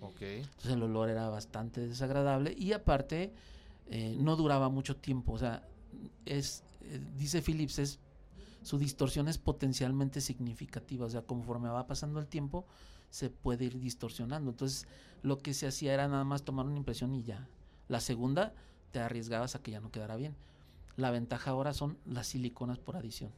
Ok. 0.00 0.22
Entonces 0.22 0.72
el 0.72 0.82
olor 0.82 1.08
era 1.08 1.28
bastante 1.28 1.86
desagradable 1.88 2.54
y 2.56 2.72
aparte 2.72 3.32
eh, 3.90 4.16
no 4.18 4.36
duraba 4.36 4.68
mucho 4.68 4.96
tiempo. 4.96 5.32
O 5.32 5.38
sea, 5.38 5.66
es, 6.26 6.62
eh, 6.82 7.00
dice 7.16 7.42
Phillips, 7.42 7.78
es, 7.78 7.98
su 8.62 8.78
distorsión 8.78 9.26
es 9.28 9.38
potencialmente 9.38 10.20
significativa. 10.20 11.06
O 11.06 11.10
sea, 11.10 11.22
conforme 11.22 11.68
va 11.68 11.86
pasando 11.86 12.20
el 12.20 12.28
tiempo, 12.28 12.66
se 13.10 13.30
puede 13.30 13.66
ir 13.66 13.78
distorsionando. 13.78 14.50
Entonces, 14.50 14.86
lo 15.22 15.38
que 15.38 15.54
se 15.54 15.66
hacía 15.66 15.94
era 15.94 16.08
nada 16.08 16.24
más 16.24 16.44
tomar 16.44 16.66
una 16.66 16.76
impresión 16.76 17.14
y 17.14 17.22
ya. 17.22 17.48
La 17.88 18.00
segunda, 18.00 18.54
te 18.90 19.00
arriesgabas 19.00 19.54
a 19.54 19.62
que 19.62 19.70
ya 19.70 19.80
no 19.80 19.90
quedara 19.90 20.16
bien. 20.16 20.36
La 20.96 21.10
ventaja 21.10 21.50
ahora 21.50 21.72
son 21.72 21.98
las 22.04 22.28
siliconas 22.28 22.78
por 22.78 22.96
adición. 22.96 23.30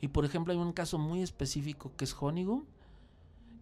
Y 0.00 0.08
por 0.08 0.24
ejemplo, 0.24 0.52
hay 0.52 0.58
un 0.58 0.72
caso 0.72 0.98
muy 0.98 1.22
específico 1.22 1.92
que 1.96 2.04
es 2.04 2.16
Honeygoon, 2.18 2.64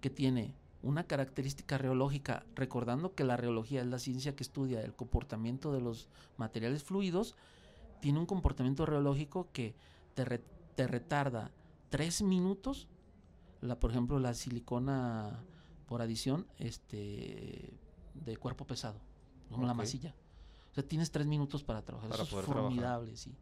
que 0.00 0.10
tiene 0.10 0.54
una 0.82 1.04
característica 1.04 1.76
reológica, 1.76 2.44
recordando 2.54 3.14
que 3.14 3.24
la 3.24 3.36
reología 3.36 3.80
es 3.80 3.88
la 3.88 3.98
ciencia 3.98 4.36
que 4.36 4.44
estudia 4.44 4.80
el 4.80 4.94
comportamiento 4.94 5.72
de 5.72 5.80
los 5.80 6.08
materiales 6.36 6.84
fluidos, 6.84 7.34
tiene 8.00 8.20
un 8.20 8.26
comportamiento 8.26 8.86
reológico 8.86 9.48
que 9.52 9.74
te, 10.14 10.40
te 10.76 10.86
retarda 10.86 11.50
tres 11.90 12.22
minutos, 12.22 12.86
la, 13.60 13.78
por 13.78 13.90
ejemplo, 13.90 14.18
la 14.18 14.34
silicona 14.34 15.44
por 15.86 16.02
adición 16.02 16.46
este, 16.58 17.72
de 18.14 18.36
cuerpo 18.36 18.66
pesado, 18.66 19.00
como 19.50 19.66
la 19.66 19.74
masilla. 19.74 20.14
O 20.70 20.74
sea, 20.74 20.84
tienes 20.86 21.10
tres 21.10 21.26
minutos 21.26 21.64
para 21.64 21.82
trabajar. 21.82 22.10
Para 22.10 22.22
Eso 22.22 22.38
es 22.38 22.44
trabajar. 22.44 22.62
formidable, 22.70 23.16
sí. 23.16 23.34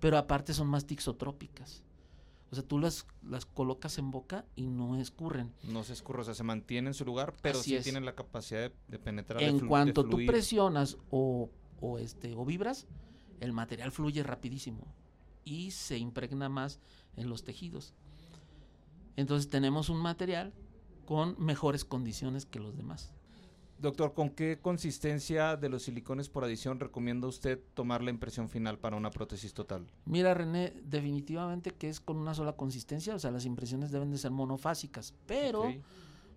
Pero 0.00 0.18
aparte 0.18 0.52
son 0.52 0.66
más 0.68 0.84
tixotrópicas. 0.84 1.84
O 2.50 2.54
sea, 2.54 2.64
tú 2.64 2.78
las, 2.78 3.06
las 3.22 3.46
colocas 3.46 3.96
en 3.96 4.10
boca 4.10 4.44
y 4.56 4.66
no 4.66 4.96
escurren. 4.96 5.54
No 5.62 5.84
se 5.84 5.94
escurre, 5.94 6.20
o 6.20 6.24
sea, 6.24 6.34
se 6.34 6.42
mantiene 6.42 6.88
en 6.88 6.94
su 6.94 7.04
lugar, 7.04 7.32
pero 7.40 7.60
Así 7.60 7.70
sí 7.70 7.76
es. 7.76 7.84
tienen 7.84 8.04
la 8.04 8.14
capacidad 8.14 8.60
de, 8.60 8.72
de 8.88 8.98
penetrar. 8.98 9.42
En 9.42 9.58
de 9.58 9.66
cuanto 9.66 10.04
tú 10.04 10.18
presionas 10.26 10.98
o, 11.10 11.48
o, 11.80 11.98
este, 11.98 12.34
o 12.34 12.44
vibras, 12.44 12.86
el 13.40 13.52
material 13.54 13.90
fluye 13.90 14.22
rapidísimo 14.22 14.86
y 15.44 15.70
se 15.70 15.96
impregna 15.96 16.50
más 16.50 16.78
en 17.16 17.30
los 17.30 17.42
tejidos. 17.42 17.94
Entonces 19.16 19.50
tenemos 19.50 19.88
un 19.88 19.98
material 19.98 20.52
con 21.06 21.36
mejores 21.38 21.84
condiciones 21.84 22.46
que 22.46 22.60
los 22.60 22.76
demás. 22.76 23.12
Doctor, 23.82 24.14
¿con 24.14 24.30
qué 24.30 24.60
consistencia 24.62 25.56
de 25.56 25.68
los 25.68 25.82
silicones 25.82 26.28
por 26.28 26.44
adición 26.44 26.78
recomienda 26.78 27.26
usted 27.26 27.58
tomar 27.74 28.00
la 28.00 28.10
impresión 28.10 28.48
final 28.48 28.78
para 28.78 28.96
una 28.96 29.10
prótesis 29.10 29.54
total? 29.54 29.88
Mira, 30.04 30.34
René, 30.34 30.72
definitivamente 30.84 31.72
que 31.72 31.88
es 31.88 31.98
con 31.98 32.16
una 32.16 32.32
sola 32.32 32.52
consistencia, 32.52 33.16
o 33.16 33.18
sea, 33.18 33.32
las 33.32 33.44
impresiones 33.44 33.90
deben 33.90 34.12
de 34.12 34.18
ser 34.18 34.30
monofásicas, 34.30 35.14
pero 35.26 35.64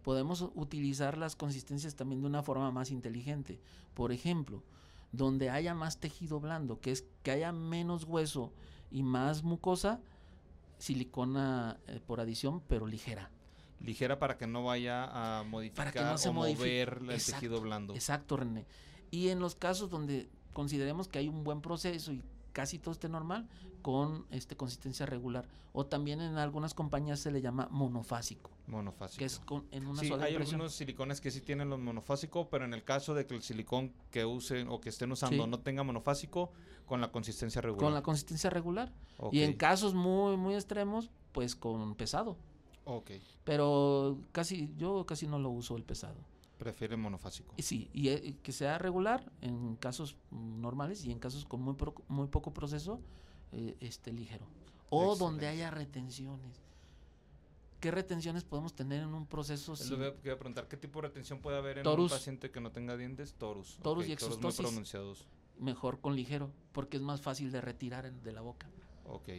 podemos 0.02 0.50
utilizar 0.56 1.20
las 1.20 1.36
consistencias 1.36 1.96
también 1.96 2.22
de 2.22 2.28
una 2.28 2.42
forma 2.42 2.72
más 2.72 2.90
inteligente. 2.90 3.60
Por 3.94 4.12
ejemplo, 4.12 4.64
donde 5.12 5.52
haya 5.52 5.76
más 5.76 6.00
tejido 6.00 6.40
blando, 6.40 6.80
que 6.80 6.92
es 6.92 7.06
que 7.22 7.30
haya 7.30 7.52
menos 7.52 8.06
hueso 8.06 8.54
y 8.90 9.04
más 9.04 9.44
mucosa, 9.44 10.02
silicona 10.78 11.78
eh, 11.88 12.00
por 12.06 12.20
adición, 12.20 12.62
pero 12.68 12.88
ligera. 12.88 13.30
Ligera 13.82 14.20
para 14.20 14.38
que 14.38 14.48
no 14.48 14.64
vaya 14.64 15.40
a 15.40 15.44
modificar 15.44 15.86
Para 15.86 15.92
que 15.92 16.12
no 16.12 16.18
se 16.18 16.30
o 16.30 16.34
mover 16.34 17.00
el 17.02 17.12
Exacto, 17.12 17.40
tejido 17.42 17.62
blando. 17.62 17.94
Exacto, 17.94 18.38
René. 18.38 18.66
Y 19.12 19.30
en 19.30 19.40
los 19.40 19.56
casos 19.56 19.90
donde 19.90 20.30
consideremos 20.54 21.08
que 21.08 21.20
hay 21.20 21.28
un 21.28 21.44
buen 21.44 21.62
proceso 21.62 22.12
y 22.14 22.24
casi 22.56 22.80
todo 22.80 22.94
esté 22.94 23.10
normal, 23.10 23.50
con 23.82 24.26
este 24.32 24.56
consistencia 24.56 25.06
regular. 25.06 25.46
O 25.74 25.86
también 25.86 26.22
en 26.22 26.38
algunas 26.38 26.74
compañías 26.74 27.20
se 27.20 27.32
le 27.32 27.42
llama 27.42 27.68
monofásico, 27.70 28.50
Monofásico. 28.68 29.20
que 29.20 29.26
es 29.26 29.40
con, 29.40 29.66
en 29.72 29.86
una 29.86 30.00
sí, 30.00 30.08
sola 30.08 30.24
hay 30.26 30.32
impresión. 30.32 30.56
algunos 30.62 30.74
silicones 30.74 31.20
que 31.20 31.32
sí 31.32 31.42
tienen 31.42 31.70
los 31.70 31.80
monofásico, 31.80 32.50
pero 32.50 32.64
en 32.64 32.74
el 32.74 32.86
caso 32.86 33.14
de 33.14 33.28
que 33.28 33.36
el 33.36 33.42
silicón 33.44 33.92
que 34.10 34.24
usen 34.24 34.70
o 34.70 34.80
que 34.80 34.88
estén 34.88 35.12
usando 35.12 35.44
Sí. 35.44 35.50
no 35.50 35.60
tenga 35.60 35.84
monofásico, 35.84 36.52
con 36.86 37.02
la 37.02 37.12
consistencia 37.12 37.62
regular. 37.62 37.84
Con 37.84 37.94
la 37.94 38.02
consistencia 38.04 38.50
regular. 38.50 38.94
Y 39.34 39.42
en 39.42 39.54
casos 39.54 39.94
muy, 39.94 40.38
muy 40.38 40.56
extremos, 40.56 41.10
pues 41.34 41.56
con 41.58 41.94
pesado. 41.96 42.38
ok. 42.86 43.12
Pero 43.44 44.18
casi, 44.32 44.74
yo 44.78 45.06
casi 45.06 45.28
no 45.28 45.40
lo 45.40 45.50
uso 45.50 45.76
el 45.76 45.84
pesado. 45.84 46.16
Prefiere 46.58 46.96
monofásico. 46.96 47.54
Sí, 47.58 47.90
y 47.94 48.10
eh, 48.10 48.38
que 48.42 48.52
sea 48.52 48.78
regular 48.78 49.30
en 49.42 49.76
casos 49.76 50.16
normales 50.32 51.04
y 51.04 51.12
en 51.12 51.20
casos 51.20 51.44
con 51.46 51.62
muy, 51.62 51.74
pro- 51.74 51.96
muy 52.08 52.28
poco 52.28 52.54
proceso, 52.54 53.02
eh, 53.52 53.76
este 53.82 54.14
ligero. 54.14 54.46
O 54.90 55.16
donde 55.16 55.48
haya 55.48 55.70
retenciones. 55.72 56.62
¿Qué 57.82 57.92
retenciones 57.92 58.44
podemos 58.46 58.74
tener 58.74 59.04
en 59.04 59.14
un 59.14 59.26
proceso? 59.28 59.74
Es 59.74 59.90
lo 59.92 59.98
que 60.22 60.28
iba 60.30 60.36
a 60.36 60.40
preguntar, 60.40 60.68
¿qué 60.68 60.78
tipo 60.78 61.02
de 61.02 61.10
retención 61.10 61.40
puede 61.40 61.58
haber 61.58 61.80
en 61.80 61.84
Torus. 61.84 62.12
un 62.12 62.18
paciente 62.18 62.50
que 62.50 62.62
no 62.62 62.72
tenga 62.72 62.96
dientes? 62.96 63.34
Torus. 63.34 63.78
Torus 63.84 64.08
y 64.08 64.16
Torus 64.16 64.38
muy 64.40 64.48
exostosis. 64.50 64.66
pronunciados. 64.66 65.28
mejor 65.60 66.00
con 66.02 66.16
ligero, 66.16 66.52
porque 66.72 66.98
es 66.98 67.04
más 67.04 67.22
fácil 67.22 67.52
de 67.52 67.62
retirar 67.62 68.06
en- 68.06 68.22
de 68.24 68.32
la 68.32 68.42
boca. 68.42 68.68
Ok. 69.06 69.30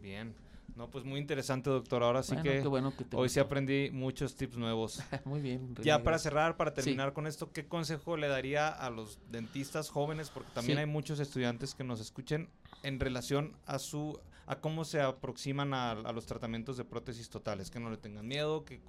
Bien. 0.00 0.34
No, 0.76 0.90
pues 0.90 1.04
muy 1.04 1.20
interesante, 1.20 1.70
doctor. 1.70 2.02
Ahora 2.02 2.22
sí 2.22 2.34
Bueno, 2.34 2.42
que 2.50 2.66
bueno 2.68 2.92
que 2.96 3.04
hoy 3.16 3.28
sí 3.28 3.38
aprendí 3.38 3.90
muchos 3.92 4.34
tips 4.34 4.56
nuevos. 4.56 5.00
Muy 5.24 5.40
bien. 5.40 5.74
Ya 5.82 6.02
para 6.02 6.18
cerrar, 6.18 6.56
para 6.56 6.70
Sí. 6.72 6.76
terminar 6.76 7.12
con 7.12 7.26
esto, 7.28 7.52
¿qué 7.52 7.66
consejo 7.68 8.16
le 8.16 8.26
daría 8.26 8.68
a 8.68 8.90
los 8.90 9.20
dentistas 9.30 9.88
jóvenes? 9.88 10.30
Porque 10.30 10.50
también 10.52 10.78
Sí. 10.78 10.80
hay 10.80 10.86
muchos 10.86 11.20
estudiantes 11.20 11.74
que 11.76 11.84
nos 11.84 12.00
escuchen 12.00 12.48
en 12.82 12.98
relación 12.98 13.56
a 13.66 13.78
su 13.78 14.18
a 14.46 14.56
cómo 14.56 14.84
se 14.84 15.00
aproximan 15.00 15.72
a, 15.72 15.92
a 15.92 16.12
los 16.12 16.26
tratamientos 16.26 16.76
de 16.76 16.84
prótesis 16.84 17.30
totales, 17.30 17.70
que 17.70 17.80
no 17.80 17.88
le 17.88 17.96
tengan 17.96 18.26
miedo, 18.28 18.64
que 18.66 18.82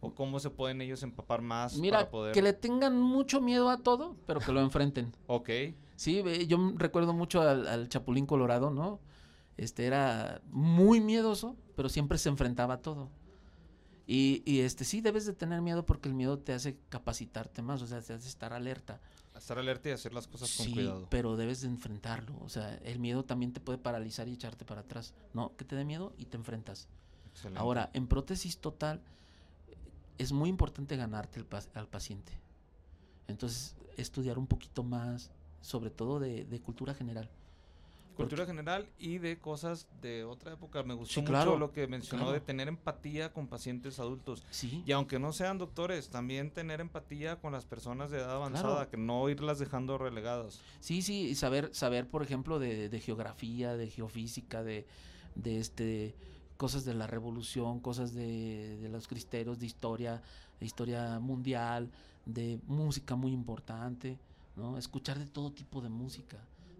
o 0.00 0.12
cómo 0.14 0.40
se 0.40 0.50
pueden 0.50 0.80
ellos 0.80 1.02
empapar 1.04 1.40
más 1.42 1.76
Mira, 1.76 1.98
para 1.98 2.10
poder. 2.10 2.32
que 2.34 2.42
le 2.42 2.52
tengan 2.52 2.98
mucho 3.00 3.40
miedo 3.40 3.68
a 3.70 3.78
todo, 3.78 4.16
pero 4.26 4.40
que 4.40 4.50
lo 4.52 4.60
enfrenten. 4.62 5.12
Ok, 5.26 5.50
Sí, 5.94 6.22
yo 6.46 6.72
recuerdo 6.76 7.12
mucho 7.12 7.42
al, 7.42 7.66
al 7.66 7.88
Chapulín 7.88 8.24
Colorado, 8.26 8.70
¿no? 8.70 9.00
Este 9.58 9.84
era 9.86 10.40
muy 10.50 11.00
miedoso, 11.00 11.56
pero 11.76 11.88
siempre 11.90 12.16
se 12.16 12.30
enfrentaba 12.30 12.74
a 12.74 12.80
todo. 12.80 13.10
Y, 14.06 14.42
y 14.46 14.60
este 14.60 14.84
sí 14.86 15.02
debes 15.02 15.26
de 15.26 15.34
tener 15.34 15.60
miedo 15.60 15.84
porque 15.84 16.08
el 16.08 16.14
miedo 16.14 16.38
te 16.38 16.54
hace 16.54 16.78
capacitarte 16.88 17.60
más, 17.60 17.82
o 17.82 17.86
sea, 17.86 18.00
te 18.00 18.14
hace 18.14 18.26
estar 18.28 18.54
alerta. 18.54 19.00
estar 19.36 19.58
alerta 19.58 19.90
y 19.90 19.92
hacer 19.92 20.14
las 20.14 20.26
cosas 20.26 20.56
con 20.56 20.64
Sí, 20.64 20.72
cuidado. 20.72 21.06
pero 21.10 21.36
debes 21.36 21.60
de 21.60 21.68
enfrentarlo. 21.68 22.34
O 22.40 22.48
sea, 22.48 22.74
el 22.84 23.00
miedo 23.00 23.24
también 23.24 23.52
te 23.52 23.60
puede 23.60 23.78
paralizar 23.78 24.26
y 24.28 24.32
echarte 24.32 24.64
para 24.64 24.80
atrás. 24.80 25.12
No, 25.34 25.54
que 25.56 25.64
te 25.66 25.76
dé 25.76 25.84
miedo 25.84 26.14
y 26.16 26.24
te 26.24 26.36
enfrentas. 26.38 26.88
Excelente. 27.32 27.60
Ahora, 27.60 27.90
en 27.92 28.06
prótesis 28.06 28.58
total 28.58 29.02
es 30.16 30.32
muy 30.32 30.48
importante 30.48 30.96
ganarte 30.96 31.40
el 31.40 31.46
al 31.74 31.88
paciente. 31.88 32.32
Entonces, 33.26 33.74
estudiar 33.96 34.38
un 34.38 34.46
poquito 34.46 34.82
más, 34.84 35.30
sobre 35.60 35.90
todo 35.90 36.18
de, 36.18 36.44
de 36.44 36.60
cultura 36.60 36.94
general. 36.94 37.28
Cultura 38.18 38.46
general 38.46 38.88
y 38.98 39.18
de 39.18 39.38
cosas 39.38 39.86
de 40.02 40.24
otra 40.24 40.52
época. 40.52 40.82
Me 40.82 40.92
gustó 40.94 41.14
Sí, 41.14 41.20
mucho 41.22 41.56
lo 41.56 41.72
que 41.72 41.86
mencionó 41.86 42.32
de 42.32 42.40
tener 42.40 42.68
empatía 42.68 43.32
con 43.32 43.46
pacientes 43.46 43.98
adultos. 43.98 44.42
Sí, 44.50 44.82
Y 44.86 44.92
aunque 44.92 45.18
no 45.18 45.32
sean 45.32 45.56
doctores, 45.58 46.08
también 46.10 46.50
tener 46.50 46.80
empatía 46.80 47.36
con 47.36 47.52
las 47.52 47.64
personas 47.64 48.10
de 48.10 48.18
edad 48.18 48.32
avanzada, 48.34 48.74
Claro. 48.74 48.90
que 48.90 48.96
no 48.96 49.28
irlas 49.30 49.58
dejando 49.58 49.96
relegadas. 49.98 50.60
sí, 50.80 51.00
sí, 51.02 51.28
y 51.28 51.34
saber, 51.34 51.70
saber, 51.74 52.08
por 52.08 52.22
ejemplo, 52.22 52.58
de, 52.58 52.88
de 52.88 53.00
geografía, 53.00 53.76
de 53.76 53.88
geofísica, 53.88 54.62
de, 54.62 54.86
de 55.34 55.58
este 55.60 56.14
cosas 56.56 56.84
de 56.84 56.92
la 56.92 57.06
revolución, 57.06 57.78
cosas 57.78 58.12
de, 58.14 58.78
de 58.78 58.88
los 58.88 59.06
cristeros, 59.06 59.60
de 59.60 59.66
historia, 59.66 60.20
de 60.58 60.66
historia 60.66 61.20
mundial, 61.20 61.88
de 62.26 62.58
música 62.66 63.14
muy 63.14 63.30
importante, 63.32 64.18
¿no? 64.56 64.76
Escuchar 64.76 65.20
de 65.20 65.26
todo 65.26 65.52
tipo 65.52 65.80
de 65.80 65.88
música. 65.88 66.36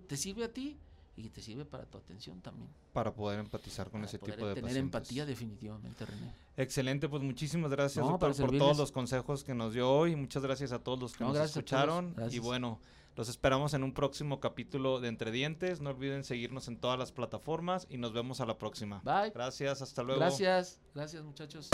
¿Te 0.09 0.16
sirve 0.16 0.42
a 0.42 0.53
ti? 0.53 0.77
Y 1.19 1.31
te 1.31 1.43
sirve 1.43 1.65
para 1.65 1.85
tu 1.85 1.99
atención 1.99 2.41
también. 2.41 2.69
Para 2.93 3.13
poder 3.13 3.41
empatizar 3.41 3.91
con 3.91 4.01
para 4.01 4.07
ese 4.09 4.21
poder 4.21 4.37
tipo 4.37 4.47
de 4.47 4.55
tener 4.55 4.69
pacientes. 4.71 4.85
empatía 4.85 5.27
definitivamente, 5.27 6.07
René. 6.07 6.33
Excelente, 6.57 7.09
pues 7.09 7.25
muchísimas 7.25 7.73
gracias, 7.73 8.05
No, 8.05 8.13
doctor, 8.13 8.37
por 8.37 8.57
todos 8.57 8.79
los 8.79 8.93
consejos 8.93 9.43
que 9.43 9.53
nos 9.53 9.75
dio 9.75 9.91
hoy. 9.91 10.15
Muchas 10.15 10.45
gracias 10.45 10.71
a 10.71 10.79
todos 10.79 11.01
los 11.01 11.15
que 11.15 11.25
No, 11.25 11.33
nos 11.33 11.45
escucharon. 11.45 12.15
Y 12.31 12.39
bueno, 12.39 12.79
los 13.17 13.29
esperamos 13.29 13.75
en 13.75 13.83
un 13.83 13.95
próximo 13.95 14.39
capítulo 14.39 15.01
de 15.01 15.09
Entre 15.09 15.33
Dientes. 15.33 15.81
No 15.81 15.91
olviden 15.91 16.23
seguirnos 16.23 16.69
en 16.69 16.79
todas 16.79 16.97
las 16.97 17.11
plataformas 17.11 17.89
y 17.91 17.99
nos 17.99 18.13
vemos 18.13 18.41
a 18.41 18.47
la 18.47 18.57
próxima. 18.57 19.01
Bye. 19.03 19.33
Gracias, 19.35 19.83
hasta 19.83 20.05
luego. 20.05 20.21
Gracias, 20.21 20.79
gracias 20.95 21.25
muchachos. 21.25 21.69